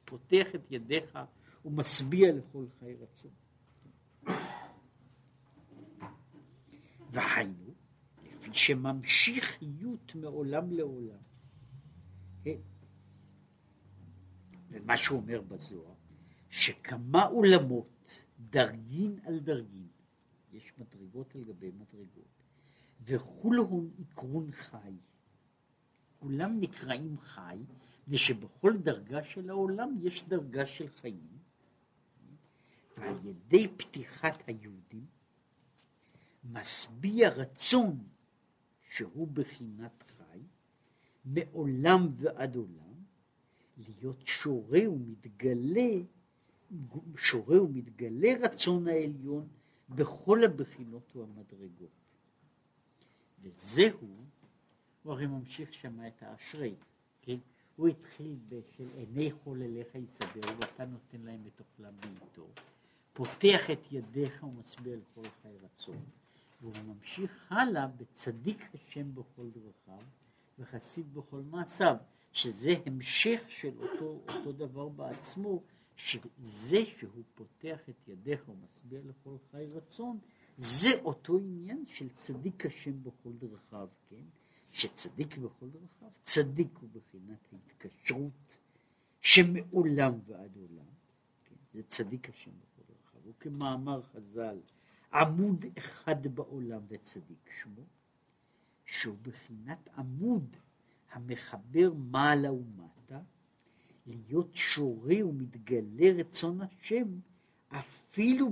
[0.04, 1.18] פותח את ידיך
[1.64, 3.30] ומשביע לכל חי רצון.
[7.10, 7.74] והיינו,
[8.24, 11.18] לפי שממשיך חיות מעולם לעולם.
[12.42, 12.58] כן?
[14.70, 15.94] ומה שהוא אומר בזוהר,
[16.50, 18.20] שכמה עולמות
[18.50, 19.88] דרגין על דרגין,
[20.52, 22.33] יש מדרגות על גבי מדרגות,
[23.04, 24.96] וכולהון עקרון חי.
[26.18, 27.58] כולם נקראים חי,
[28.02, 31.38] מפני שבכל דרגה של העולם יש דרגה של חיים,
[32.96, 35.06] ועל ידי פתיחת היהודים
[36.44, 37.98] משביע רצון
[38.90, 40.40] שהוא בחינת חי,
[41.24, 42.94] מעולם ועד עולם,
[43.76, 45.90] להיות שורה ומתגלה,
[47.16, 49.48] שורה ומתגלה רצון העליון
[49.88, 52.03] בכל הבחינות והמדרגות.
[53.44, 53.98] וזהו,
[55.02, 56.74] הוא הרי ממשיך שם את האשרי,
[57.22, 57.36] כן?
[57.76, 62.46] הוא התחיל בשל עיני חול אליך יסבר, ואתה נותן להם את אוכלם בעיתו.
[63.12, 66.04] פותח את ידיך ומשביע לכל חי רצון.
[66.60, 70.04] והוא ממשיך הלאה בצדיק השם בכל דרכיו
[70.58, 71.96] וחסיד בכל מעשיו,
[72.32, 75.62] שזה המשך של אותו, אותו דבר בעצמו,
[75.96, 80.18] שזה שהוא פותח את ידיך ומשביע לכל חי רצון,
[80.58, 84.24] זה אותו עניין של צדיק השם בכל דרכיו, כן?
[84.72, 88.56] שצדיק בכל דרכיו, צדיק הוא בחינת ההתקשרות
[89.20, 90.84] שמעולם ועד עולם,
[91.44, 91.54] כן?
[91.72, 94.58] זה צדיק השם בכל דרכיו, הוא כמאמר חז"ל,
[95.12, 97.82] עמוד אחד בעולם וצדיק שמו,
[98.84, 100.56] שהוא בחינת עמוד
[101.12, 103.20] המחבר מעלה ומטה,
[104.06, 107.18] להיות שורה ומתגלה רצון השם
[107.68, 108.50] אפילו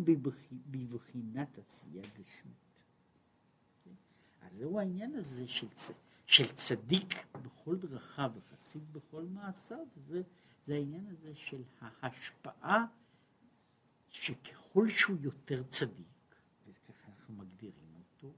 [0.70, 2.82] בבחינת עשייה גשמית.
[4.42, 5.66] אז זהו העניין הזה של.
[6.32, 10.22] של צדיק בכל דרכיו וחסיד בכל מעשיו, זה,
[10.66, 12.86] זה העניין הזה של ההשפעה
[14.10, 16.36] שככל שהוא יותר צדיק,
[17.08, 18.34] אנחנו מגדירים אותו,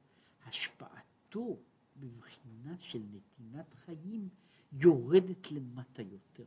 [0.47, 1.59] השפעתו
[1.97, 4.29] בבחינה של נתינת חיים
[4.73, 6.45] יורדת למטה יותר.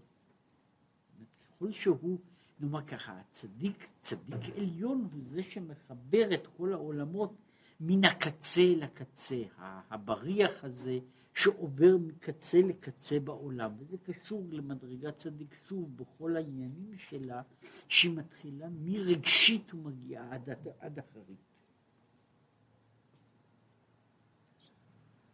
[1.47, 2.19] ככל שהוא,
[2.59, 7.33] נאמר ככה, הצדיק, צדיק עליון הוא זה שמחבר את כל העולמות
[7.79, 9.41] מן הקצה אל הקצה,
[9.89, 10.99] הבריח הזה
[11.33, 17.41] שעובר מקצה לקצה בעולם, וזה קשור למדרגת צדיק שוב בכל העניינים שלה,
[17.87, 21.39] שהיא מתחילה מרגשית ומגיעה עד, עד, עד אחרית.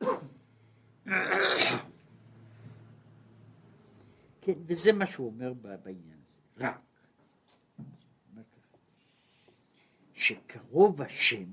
[4.42, 6.93] כן, וזה מה שהוא אומר בעניין הזה, רק.
[10.24, 11.52] שקרוב השם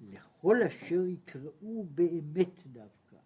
[0.00, 3.16] לכל אשר יקראו באמת דווקא.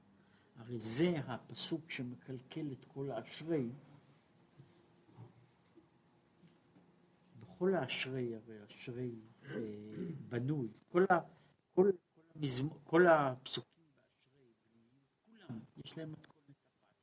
[0.56, 3.70] הרי זה הפסוק שמקלקל את כל האשרי.
[7.40, 9.14] בכל האשרי, הרי אשרי
[9.44, 9.58] אה,
[10.28, 11.20] בנוי, כל, ה,
[11.74, 13.84] כל, כל, המזמור, כל הפסוקים
[15.76, 16.96] יש להם מתכונת אחת.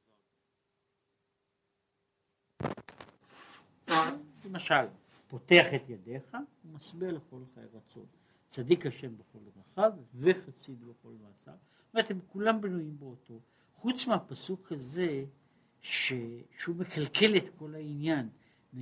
[4.45, 4.85] למשל,
[5.27, 8.05] פותח את ידיך ומשביע לכל חי רצון.
[8.49, 11.53] צדיק השם בכל דרכיו וחסיד בכל מעשיו.
[11.85, 13.39] זאת אומרת, הם כולם בנויים באותו.
[13.75, 15.25] חוץ מהפסוק הזה,
[15.81, 16.13] ש...
[16.57, 18.29] שהוא מקלקל את כל העניין,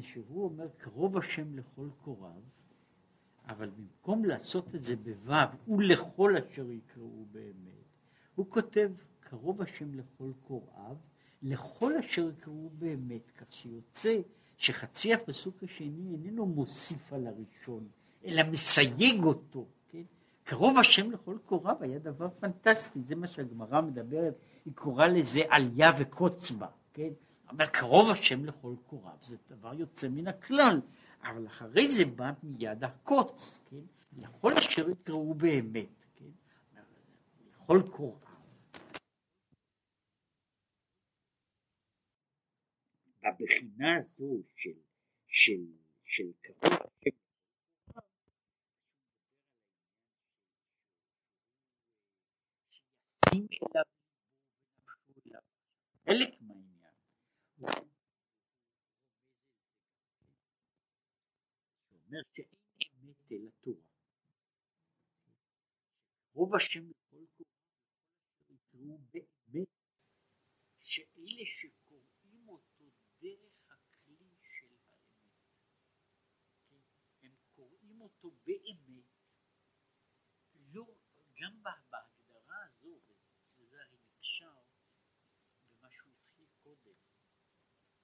[0.02, 2.42] שהוא אומר, קרוב השם לכל קוריו,
[3.48, 7.86] אבל במקום לעשות את זה בו' ולכל אשר יקראו באמת,
[8.36, 10.96] הוא כותב קרוב השם לכל קוראיו,
[11.42, 14.16] לכל אשר יקראו באמת, כך שיוצא
[14.60, 17.88] שחצי הפסוק השני איננו מוסיף על הראשון,
[18.26, 20.02] אלא מסייג אותו, כן?
[20.44, 24.34] קרוב השם לכל קוריו היה דבר פנטסטי, זה מה שהגמרא מדברת,
[24.66, 27.10] היא קוראה לזה עלייה וקוץ בה, כן?
[27.50, 30.82] אבל קרוב השם לכל קוריו, זה דבר יוצא מן הכלל,
[31.24, 34.22] אבל אחרי זה בא מיד הקוץ, כן?
[34.22, 36.26] לכל אשר יקראו באמת, כן?
[37.64, 38.29] לכל קוריו.
[43.40, 44.80] בבחינה הזו של,
[45.28, 45.62] של,
[46.06, 47.20] של השם
[56.06, 56.70] חלק מהעניין.
[62.10, 62.48] אומר שאין
[62.94, 63.84] אמת אל התורה.
[66.34, 67.46] רוב השם לכל קורא
[68.50, 69.68] יקראו באמת
[70.84, 72.86] שאלה שקוראים אותו
[73.22, 75.32] דרך הכלי של האמת.
[76.70, 76.80] כן?
[77.22, 79.06] הם קוראים אותו באמת,
[80.74, 80.86] לא,
[81.42, 81.59] גם
[81.92, 83.00] בהגדרה הזו,
[83.60, 84.54] וזה הרי נקשר
[85.70, 86.98] במה שהוא התחיל קודם,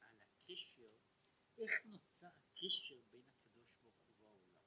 [0.01, 0.91] על הקשר,
[1.57, 4.61] איך נוצר הקשר בין הקדוש ברוך הוא והעולם,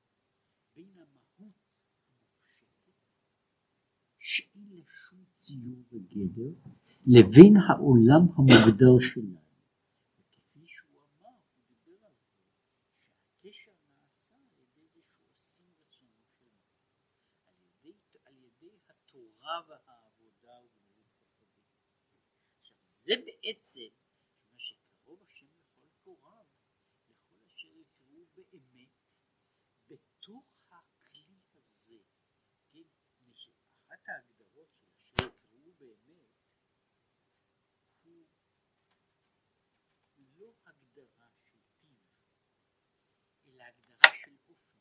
[0.75, 1.57] בין המהות
[2.11, 2.93] המופשטת,
[4.19, 6.53] שאין לה שום ציור וגדר,
[7.07, 9.41] לבין העולם המוגדר שלנו.
[10.21, 12.35] וכפי שהוא אמר, הוא דיבר על זה,
[13.43, 16.47] שהקשר נעשה על ידי זה שעושים רצונו של
[17.47, 17.93] על ידי,
[18.25, 21.67] על ידי התורה והעבודה וגמילות חסדים.
[22.61, 23.89] עכשיו זה בעצם
[24.53, 26.45] מה שקרוב השם לכל קוריו,
[27.09, 28.89] לכל אשר יקראו באמת,
[29.89, 31.99] בתוך הכלי הזה,
[32.73, 32.83] כן,
[33.87, 36.31] אחת ההגדרות של אשר יקראו באמת,
[38.05, 38.27] הוא
[40.37, 42.01] לא הגדרה של טיב,
[43.47, 44.79] אלא הגדרה של אופן.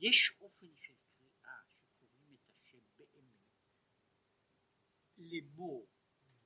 [0.00, 3.40] יש אופן של קריאה שקוראים את השם באמת,
[5.20, 5.86] לאמור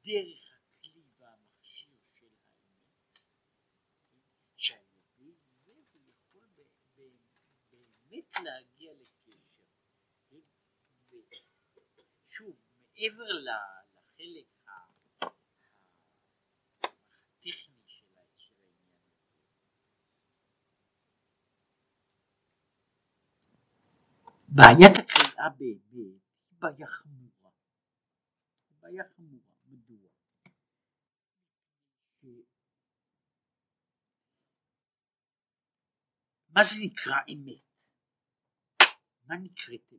[0.05, 3.19] דרך הכלי והמכשיר של האמת,
[4.57, 5.35] שעל ידי
[5.93, 7.11] זה הוא יכול
[7.71, 9.39] באמת להגיע לקשר.
[12.29, 14.47] שוב, מעבר לחלק
[16.81, 18.89] הטכני של העניין הזה,
[24.49, 26.19] בעיית הקריאה באמת היא
[26.59, 27.14] בעיה חמורה.
[28.95, 29.55] בעיה חמורה.
[29.67, 30.09] מדוע?
[36.49, 37.63] מה זה נקרא אמת?
[39.27, 39.93] מה נקראת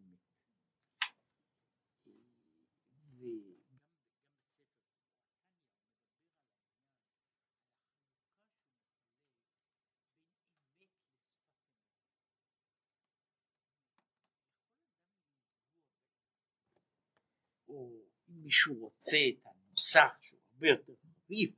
[18.45, 21.55] מישהו רוצה את הנוסח שהוא הרבה יותר חריף,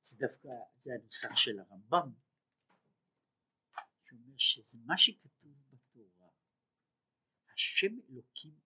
[0.00, 0.48] זה דווקא,
[0.82, 2.12] זה הנוסח של הרמב"ם,
[4.04, 6.28] שאומר שזה מה שכתוב בתורה,
[7.54, 8.59] השם אלוקים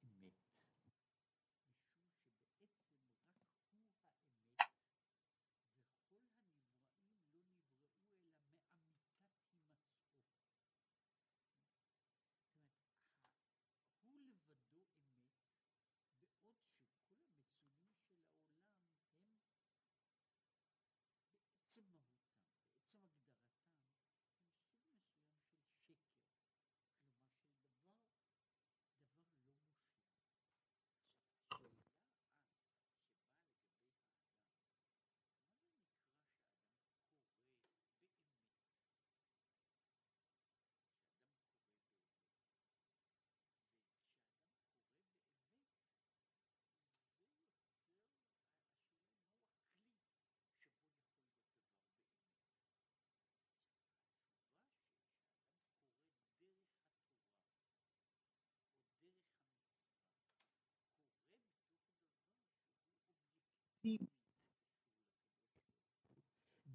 [63.84, 64.10] אובייקטיבית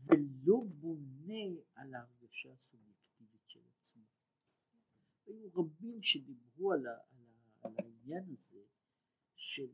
[0.06, 4.04] ולא בונה על ההרגשה הסובייקטיבית של עצמו.
[5.26, 8.66] היו רבים שדיברו על, ה, על, ה, על העניין הזה
[9.36, 9.74] של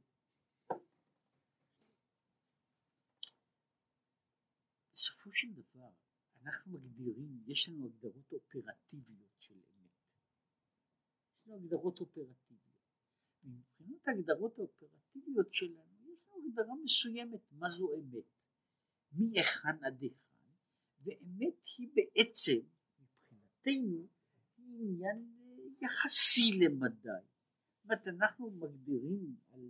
[4.93, 5.89] בסופו של דבר
[6.41, 9.91] אנחנו מגדירים, יש לנו הגדרות אופרטיביות של אמת.
[11.31, 12.65] יש לנו הגדרות אופרטיביות.
[13.43, 15.94] מבחינת ההגדרות האופרטיביות שלנו
[16.45, 18.23] הגדרה מסוימת מה זו אמת,
[19.11, 20.49] מהיכן עד היכן,
[21.03, 22.57] ואמת היא בעצם
[22.99, 24.07] מבחינתנו
[24.57, 25.35] עניין
[25.81, 27.09] יחסי למדי,
[27.75, 29.69] זאת אומרת, אנחנו מגדירים על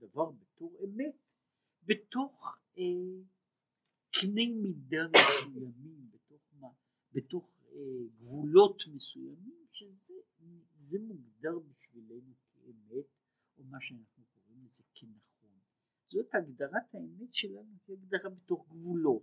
[0.00, 1.14] דבר בתור אמת,
[1.84, 2.82] בתוך אה,
[4.10, 6.68] קני מידה מסוימים, בתוך, מה,
[7.12, 7.78] בתוך אה,
[8.18, 13.06] גבולות מסוימים, שזה מוגדר בשבילנו כאמת,
[13.58, 15.29] או מה שאנחנו קוראים לזה כנכון.
[16.10, 19.22] זאת הגדרת האמת שלנו, היא הגדרה בתוך גבולות.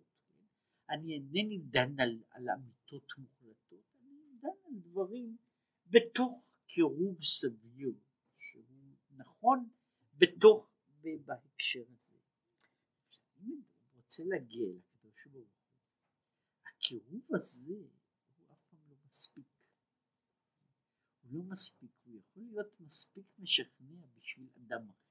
[0.89, 5.37] אני אינני דן על, על אמיתות מוחלטות, אני דן על דברים
[5.87, 7.93] בתוך קירוב סביר,
[8.37, 9.69] שהוא נכון
[10.17, 10.71] בתוך,
[11.25, 12.17] בהקשר הזה.
[13.37, 13.55] אני
[13.95, 15.45] רוצה להגיע לקדוש ברוך הוא,
[16.67, 17.73] הקירוב הזה
[18.37, 19.45] הוא אף פעם לא מספיק.
[21.21, 25.06] הוא לא מספיק, הוא יכול להיות מספיק משכנע בשביל אדם אחר,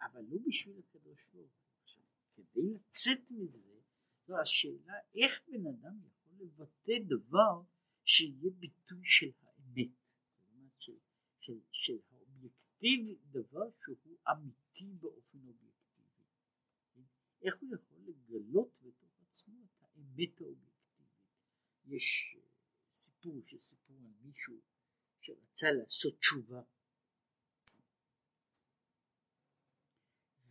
[0.00, 1.68] אבל לא בשביל הקדוש ברוך הוא.
[2.38, 3.80] כדי לצאת מזה,
[4.26, 7.62] זו השאלה איך בן אדם יכול לבטא דבר
[8.04, 9.90] שיהיה ביטוי של האמת,
[10.78, 10.92] של,
[11.40, 16.24] של, של האובייקטיבי, דבר שהוא אמיתי באופן אובייקטיבי.
[17.42, 20.68] איך הוא יכול לגלות בתוך עצמו את האמת האובייקטיבית?
[21.86, 22.42] יש אה,
[23.04, 24.60] סיפור שסיפור על מישהו
[25.20, 26.62] שרצה לעשות תשובה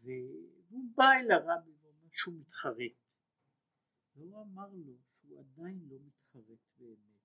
[0.07, 3.07] והוא בא אל הרבי ואומר שהוא מתחרט
[4.15, 7.21] והוא אמר לו שהוא עדיין לא מתחרט באמת,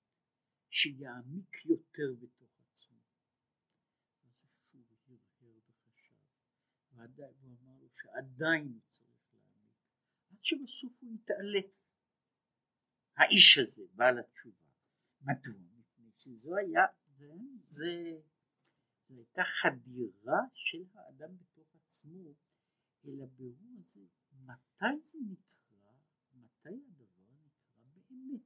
[0.69, 2.99] שיעמיק יותר בתוך עצמו.
[4.23, 4.31] אז
[5.07, 6.13] הוא הרהר וחשב,
[6.93, 9.73] והוא אמר לו שעדיין הוא צריך להעמיק,
[10.31, 11.65] עד שבסוף הוא יתעלף.
[13.17, 14.65] האיש הזה, בעל התשובה.
[15.21, 15.61] מדוע?
[15.77, 16.85] מפני שזו היה,
[17.17, 17.33] זה,
[17.69, 18.21] זה,
[19.07, 22.33] זו הייתה חדירה של האדם בתוך עצמו
[23.05, 24.05] אל הבירור הזה,
[24.45, 25.91] מתי זה נקרא
[26.33, 28.41] מתי הדבר נקרא באמת?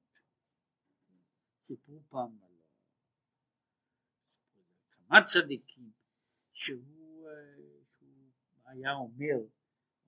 [1.67, 2.57] סיפרו פעם על
[4.91, 5.91] כמה צדיקים אה,
[6.53, 7.29] שהוא
[8.65, 9.35] היה אומר,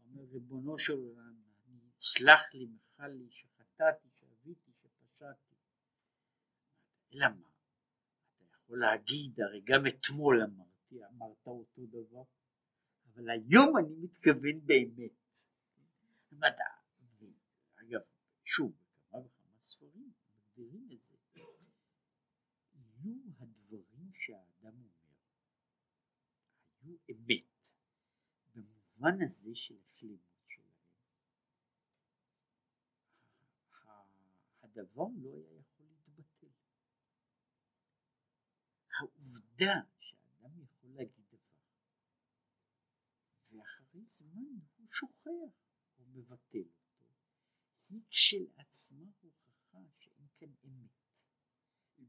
[0.01, 1.41] אומר ריבונו של עולם,
[1.99, 5.55] סלח לי, מחל לי, שחטאתי, שאביתי, שפשעתי.
[7.13, 7.49] אלא מה?
[8.37, 12.23] אתה יכול להגיד, הרי גם אתמול אמרתי, אמרת אותו דבר,
[13.15, 15.11] אבל היום אני מתכוון באמת.
[16.31, 16.79] מדע,
[18.49, 18.73] שוב,
[19.11, 21.41] בכמה וכמה ספרים מגדירים את זה.
[22.75, 25.15] יהיו הדברים שהאדם אומר,
[26.81, 27.45] היו אמת,
[28.55, 30.73] במובן הזה של השלמות שלהם,
[34.63, 36.47] הדבר לא היה יכול להתבטל.
[38.99, 41.59] העובדה שאדם יכול להגיד דבר,
[43.51, 44.59] ואחרי זמן
[45.29, 45.55] שוכח,
[45.97, 46.69] הוא מבטל.
[47.89, 50.89] היא כשלעצמה הוכחה שאין כאן אמת,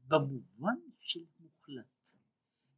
[0.07, 1.85] במובן של מוחלט,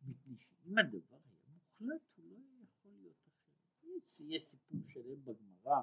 [0.07, 3.89] מפני שאם הדבר היה מוחלט הוא לא יכול להיות אחר.
[4.19, 5.81] יש סיפור שלם בגמרא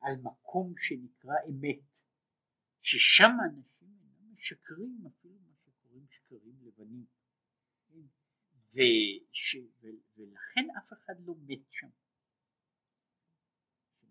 [0.00, 1.80] על מקום שנקרא אמת,
[2.82, 7.06] ששם אנשים אינם משקרים אפילו מה שקוראים שקרים לבנים.
[8.72, 9.86] וש, ו,
[10.16, 11.88] ולכן אף אחד לא מת שם.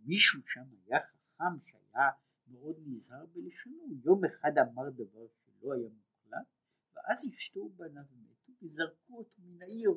[0.10, 2.10] מישהו שם היה חכם שהיה
[2.48, 6.48] מאוד נזהר בלשונו, יום אחד אמר דבר שלא היה מוחלט,
[6.96, 9.92] ואז אשתו ובניו מתו וזרקו אותו מן העיר,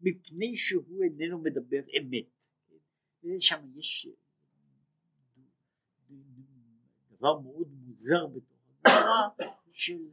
[0.00, 2.26] מפני שהוא איננו מדבר אמת.
[3.24, 4.08] ושם יש
[7.10, 10.10] דבר מאוד מוזר בתוך הגמרא של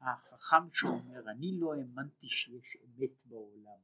[0.00, 3.78] החכם שאומר אני לא האמנתי שיש אמת בעולם.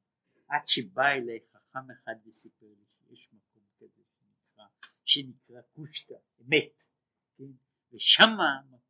[0.48, 3.49] עד שבא אליי חכם אחד וסיפר לי שיש מקום
[5.10, 6.82] שנקרא, קושטא, אמת.
[7.36, 7.52] כן?
[7.92, 8.30] ושם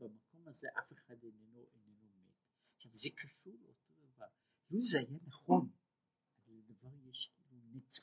[0.00, 2.34] במקום הזה אף אחד איננו איננו מת.
[2.76, 4.26] עכשיו זה קשור לאותו דבר.
[4.70, 5.70] לו זה היה נכון,
[6.36, 8.02] אבל לדבר יש כאילו נצח.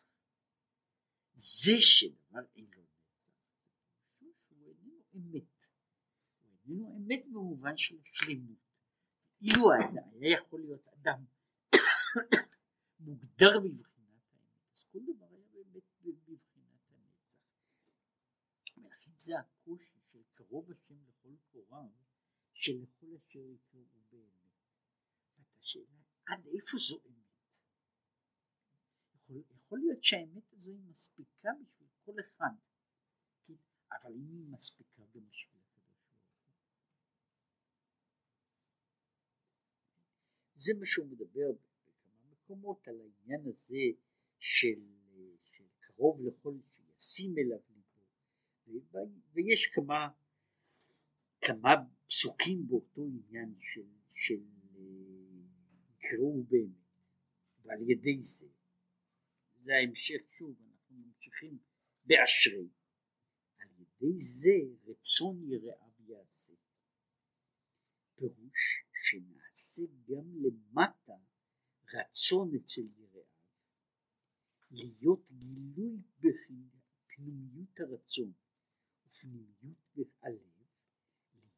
[1.33, 3.37] זה שדבר אין לו נצח,
[4.19, 5.43] זה שהוא איננו אמת.
[6.39, 8.57] הוא איננו אמת במובן של שלמות.
[9.41, 11.25] אילו האדם היה יכול להיות אדם
[12.99, 17.27] מוגדר בבחינת האמת, אז כל דבר היה באמת בבחינת הנצח.
[18.77, 19.99] ולכן זה הקושי
[20.33, 21.89] קרוב השם לכל קוריו,
[22.53, 24.53] שלכל אשר יקראו באמת.
[25.59, 27.27] השאלה, עד איפה זו אמת?
[29.15, 32.55] יכול, יכול להיות שהאמת הזו היא מספיקה בשביל כל אחד,
[33.47, 33.53] כן?
[33.91, 36.53] אבל אם היא מספיקה גם בשביל הקדוש ברוך הוא.
[40.55, 43.85] זה מה שהוא מדבר בכמה מקומות על העניין הזה
[44.39, 44.81] של,
[45.43, 46.53] של קרוב לכל
[46.99, 47.76] שישים אליו
[49.33, 50.07] ויש כמה
[51.41, 51.69] כמה
[52.07, 54.43] פסוקים באותו עניין של, של
[55.97, 56.87] יקראו באמת.
[57.63, 58.47] ועל ידי זה,
[59.63, 61.57] זה ההמשך שוב, אנחנו ממשיכים
[62.05, 62.69] באשרי,
[63.59, 66.53] על ידי זה רצון יראיו יעשה.
[68.15, 71.17] פירוש שנעשה גם למטה
[71.93, 73.23] רצון אצל יראיו,
[74.71, 78.33] להיות גילוי בפנימיות הרצון
[79.17, 80.67] ופנימיות הלב,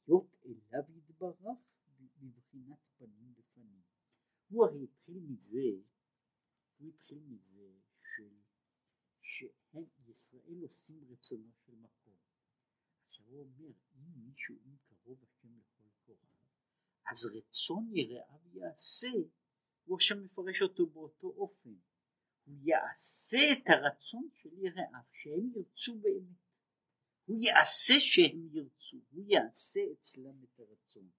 [0.08, 1.60] להיות אליו יתברך
[2.22, 3.82] בבחינת פנים בפנים.
[4.50, 5.70] הוא הרי התחיל מזה,
[6.78, 8.30] הוא התחיל מזה של,
[9.22, 12.18] שהם ישראל עושים רצונו של מקום.
[13.08, 16.28] עכשיו הוא אומר, אם מישהו, אם קרוב השם לכל כוחו,
[17.12, 19.08] אז רצון יראיו יעשה,
[19.86, 21.74] הוא עכשיו מפרש אותו באותו אופן.
[22.46, 26.49] הוא יעשה את הרצון של יראיו, שהם ירצו באמת.
[27.30, 31.10] הוא יעשה שהם ירצו, הוא יעשה אצלם את הרצון.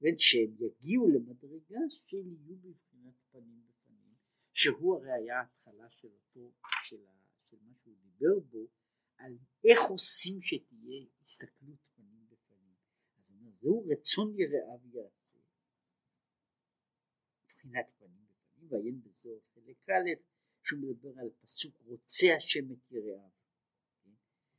[0.00, 4.14] ושהם יגיעו למדרגה שהם יהיו בבחינת פנים בפנים,
[4.52, 6.52] שהוא הרי היה ההתחלה של אותו,
[6.84, 6.96] של,
[7.50, 8.66] של מה שהוא דיבר בו,
[9.16, 12.74] על איך עושים שתהיה הסתכלות פנים בפנים.
[13.18, 15.38] אז הוא אומר, זהו רצון יראיו יעשה.
[17.44, 20.10] מבחינת פנים בפנים, ועיין בזוהר חלק א',
[20.62, 23.30] שהוא מדבר על פסוק רוצה השם את יראיו.
[24.04, 24.10] כן?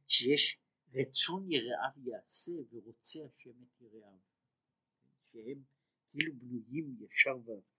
[0.07, 0.62] שיש
[0.93, 4.19] רצון יראיו יעשה ורוצה השם את יראיו.
[5.31, 5.63] שהם
[6.11, 7.73] כאילו בנויים ישר והפוך.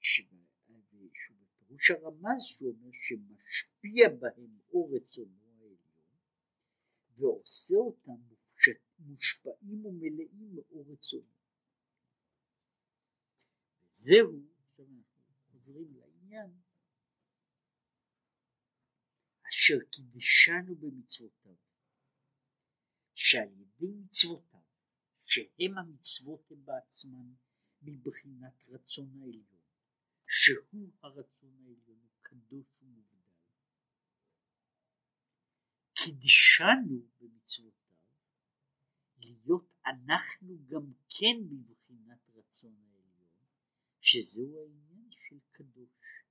[0.00, 5.76] שבפירוש הרמז שהוא אומר שמשפיע בהם אור רצונו העליון
[7.16, 8.20] ועושה אותם
[8.98, 11.40] מושפעים ומלאים מאור רצונו.
[13.92, 16.50] וזהו, עכשיו אנחנו חוזרים לעניין,
[19.48, 21.54] אשר קידשנו במצוותיו,
[23.22, 24.60] שעל ידי מצוותיו
[25.24, 27.32] שהם המצוות הם בעצמן
[27.82, 29.60] מבחינת רצון העליון,
[30.26, 33.16] שהוא הרצון העליון הוא קדוש ומובדל.
[35.94, 37.96] קידשנו במצוותיו
[39.18, 43.28] להיות אנחנו גם כן בבחינת רצון העליון,
[44.00, 46.24] שזהו העניין של קדוש.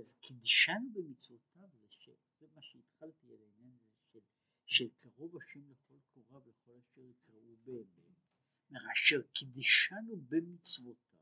[0.00, 2.08] אז קידשנו במצוותיו זה, ש...
[2.54, 4.20] מה שהתחלתי על העניין הזה של,
[4.66, 8.02] של קרוב השם לכל קורה וכל אשר יקראו באמת.
[8.92, 11.18] אשר קידשנו במצוותיו,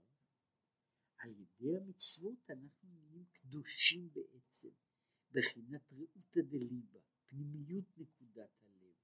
[1.16, 4.68] על ידי המצוות אנחנו נהיים קדושים בעצם,
[5.30, 8.94] בחינת רעותא דליבה, פנימיות נקודת הלב,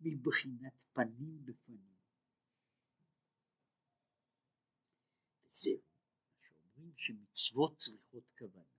[0.00, 1.98] מבחינת פנים בפנים.
[5.48, 5.82] וזהו,
[6.30, 8.78] מה שאומרים שמצוות צריכות כוונה.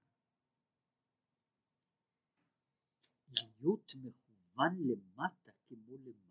[3.32, 6.29] להיות מכוון למטה כמו למטה.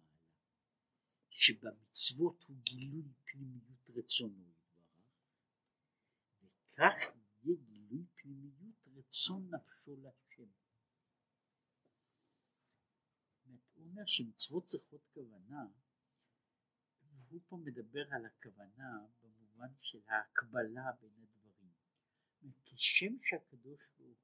[1.39, 5.12] שבמצוות הוא גילוי פנימיות רצונו יתברך,
[6.43, 6.95] וכך
[7.43, 10.51] יהיה גילוי פנימיות רצון נפשו להשם.
[13.45, 15.66] הוא אומר שמצוות צריכות כוונה,
[17.28, 21.72] והוא פה מדבר על הכוונה במובן של ההקבלה בין הדברים.
[22.64, 24.20] כשם שהקדוש ברוך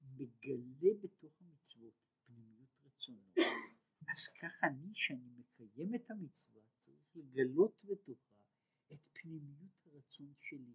[0.00, 1.94] הוא מגלה בתוך המצוות
[2.26, 3.32] פנימיות רצונו,
[4.08, 8.36] אז ככה אני שאני מקיים את המצווה צריך לגלות בתוכה
[8.92, 10.74] את פנימיות הרצון שלי,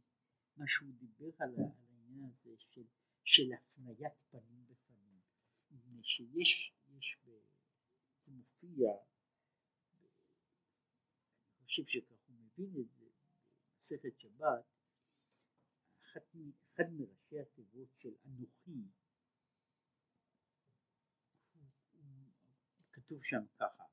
[0.58, 2.84] מה שהוא דיבר על העניין הזה של,
[3.24, 5.20] של הפניית פנים בפנים,
[5.72, 7.40] מפני שיש, יש, זה
[8.28, 8.92] מופיע,
[11.58, 13.06] אני חושב שכך הוא מבין את זה,
[13.76, 14.66] במסכת שבת,
[16.12, 18.84] אחד מראשי התיבות של אנוכי
[23.08, 23.84] כתוב שם ככה,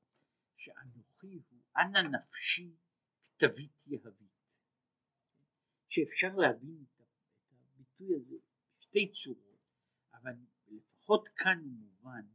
[0.55, 2.75] שאנוכי הוא אנא נפשי
[3.37, 4.35] כתבית יהבית.
[5.89, 7.01] שאפשר להבין את
[7.51, 8.35] הביטוי הזה
[8.77, 9.59] בשתי צורות,
[10.13, 10.33] אבל
[10.67, 12.25] לפחות כאן מובן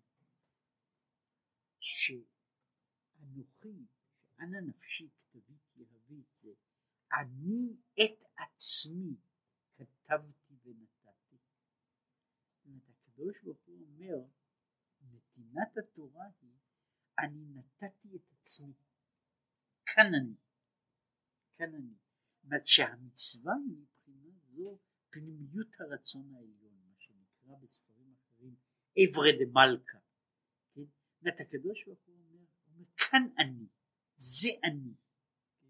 [1.81, 2.17] שאנוכי,
[4.27, 6.51] שאנא נפשי כתבית יהבית זה
[7.21, 9.17] אני את עצמי
[9.77, 11.37] כתבתי ונתתי.
[12.57, 14.19] זאת אומרת הקדוש ברוך הוא אומר
[15.03, 16.60] נתינת התורה היא
[17.25, 18.73] אני נתתי את עצמי,
[19.87, 20.35] כאן אני,
[21.55, 21.95] כאן אני.
[22.43, 24.79] זאת שהמצווה מבחינה זו
[25.11, 28.55] פנימיות הרצון העליון, מה שנקרא בספרים אחרים
[28.99, 29.99] אברי דה מלכה.
[30.75, 30.85] כן?
[31.21, 32.45] זאת הקדוש ברוך הוא אומר,
[32.97, 33.67] כאן אני,
[34.17, 34.95] זה אני.
[35.61, 35.69] כן?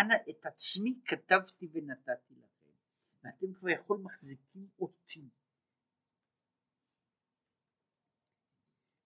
[0.00, 2.70] אנא את עצמי כתבתי ונתתי לכם,
[3.22, 5.28] ואתם כבר יכול מחזיקים אותי.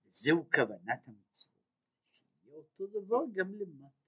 [0.07, 1.09] וזהו כוונת
[2.57, 2.87] המצווה.
[2.87, 4.03] אותו דבר גם למטה.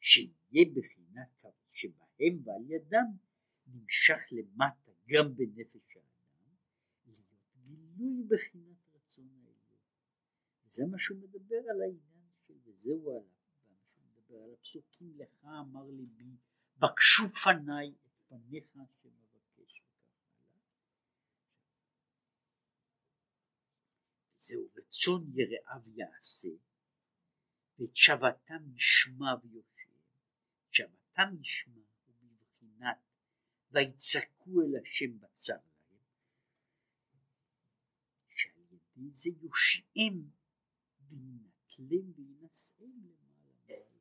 [0.00, 3.06] שיהיה בחינת שבהם ועל ידם
[3.66, 6.54] נמשך למטה גם בנפש האדם
[7.06, 9.80] להיות גילוי בחינת רצון העליון.
[10.64, 15.90] וזה מה שהוא מדבר על העניין של וזהו עליו, שהוא מדבר על הפסוקים לך אמר
[15.90, 16.36] ליבי
[16.78, 18.72] בקשו פניי את פניך
[19.02, 20.76] שמבקש וכך הלאה.
[24.46, 26.48] זהו רצון יראיו יעשה
[27.78, 29.90] ואת שבתם ישמע ויושב.
[30.70, 32.98] שבתם ישמע הוא בבחינת
[33.70, 35.98] ויצעקו אל השם בצר להם,
[38.28, 40.30] שעל ידי זה יושיעם
[41.00, 44.00] וינטלם וינשאם למעלה מעלה.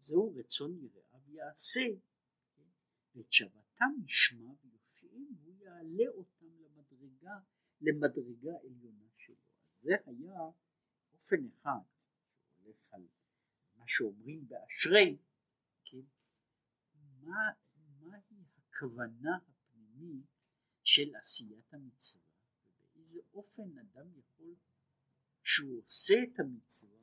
[0.00, 1.86] זהו רצון יראיו יעשה?
[3.14, 7.38] ואת שבתם ישמע ויושיעם והוא יעלה אותם למדרגה,
[7.80, 9.11] למדרגה עליונה
[9.82, 10.40] זה היה
[11.12, 11.80] אופן אחד
[12.46, 13.06] שהולך על
[13.76, 15.18] מה שאומרים באשרי,
[15.84, 16.02] כן?
[17.22, 17.52] מה,
[18.00, 20.26] מהי הכוונה הפנימית
[20.84, 22.22] של עשיית המצווה
[22.80, 24.54] ובאיזה אופן אדם יכול
[25.42, 27.02] כשהוא עושה את המצווה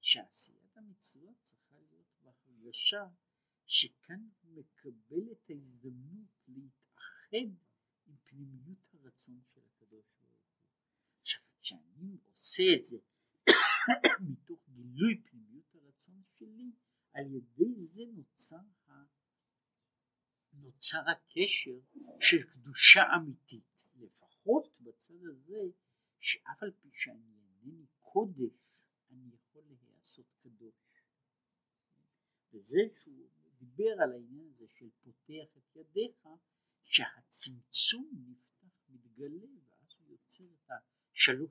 [0.00, 3.04] שעשיית המצווה צריכה להיות בהרגשה
[3.66, 7.56] שכאן הוא מקבל את ההזדמנות להתאחד
[8.06, 10.62] עם פנימיות הרצון של הקדוש ברוך הוא.
[11.20, 11.40] עכשיו
[11.72, 12.96] כשאני עושה את זה
[14.30, 16.72] מתוך גילוי פנימיות הרצון שלי
[17.12, 18.56] על ידי זה נוצר
[20.52, 21.78] נוצר הקשר
[22.20, 23.64] של קדושה אמיתית,
[23.96, 25.60] לפחות בצד הזה,
[26.20, 27.32] שאף על פי שאני
[27.64, 28.54] אינני קודש,
[29.10, 30.74] אני יכול להיעשות קדוש.
[32.52, 36.28] וזה שהוא דיבר על העניין הזה של פותח את ידיך,
[36.84, 41.48] שהצמצום נפתח, מתגלה, ואז הוא יוצר את השלוש פעמים.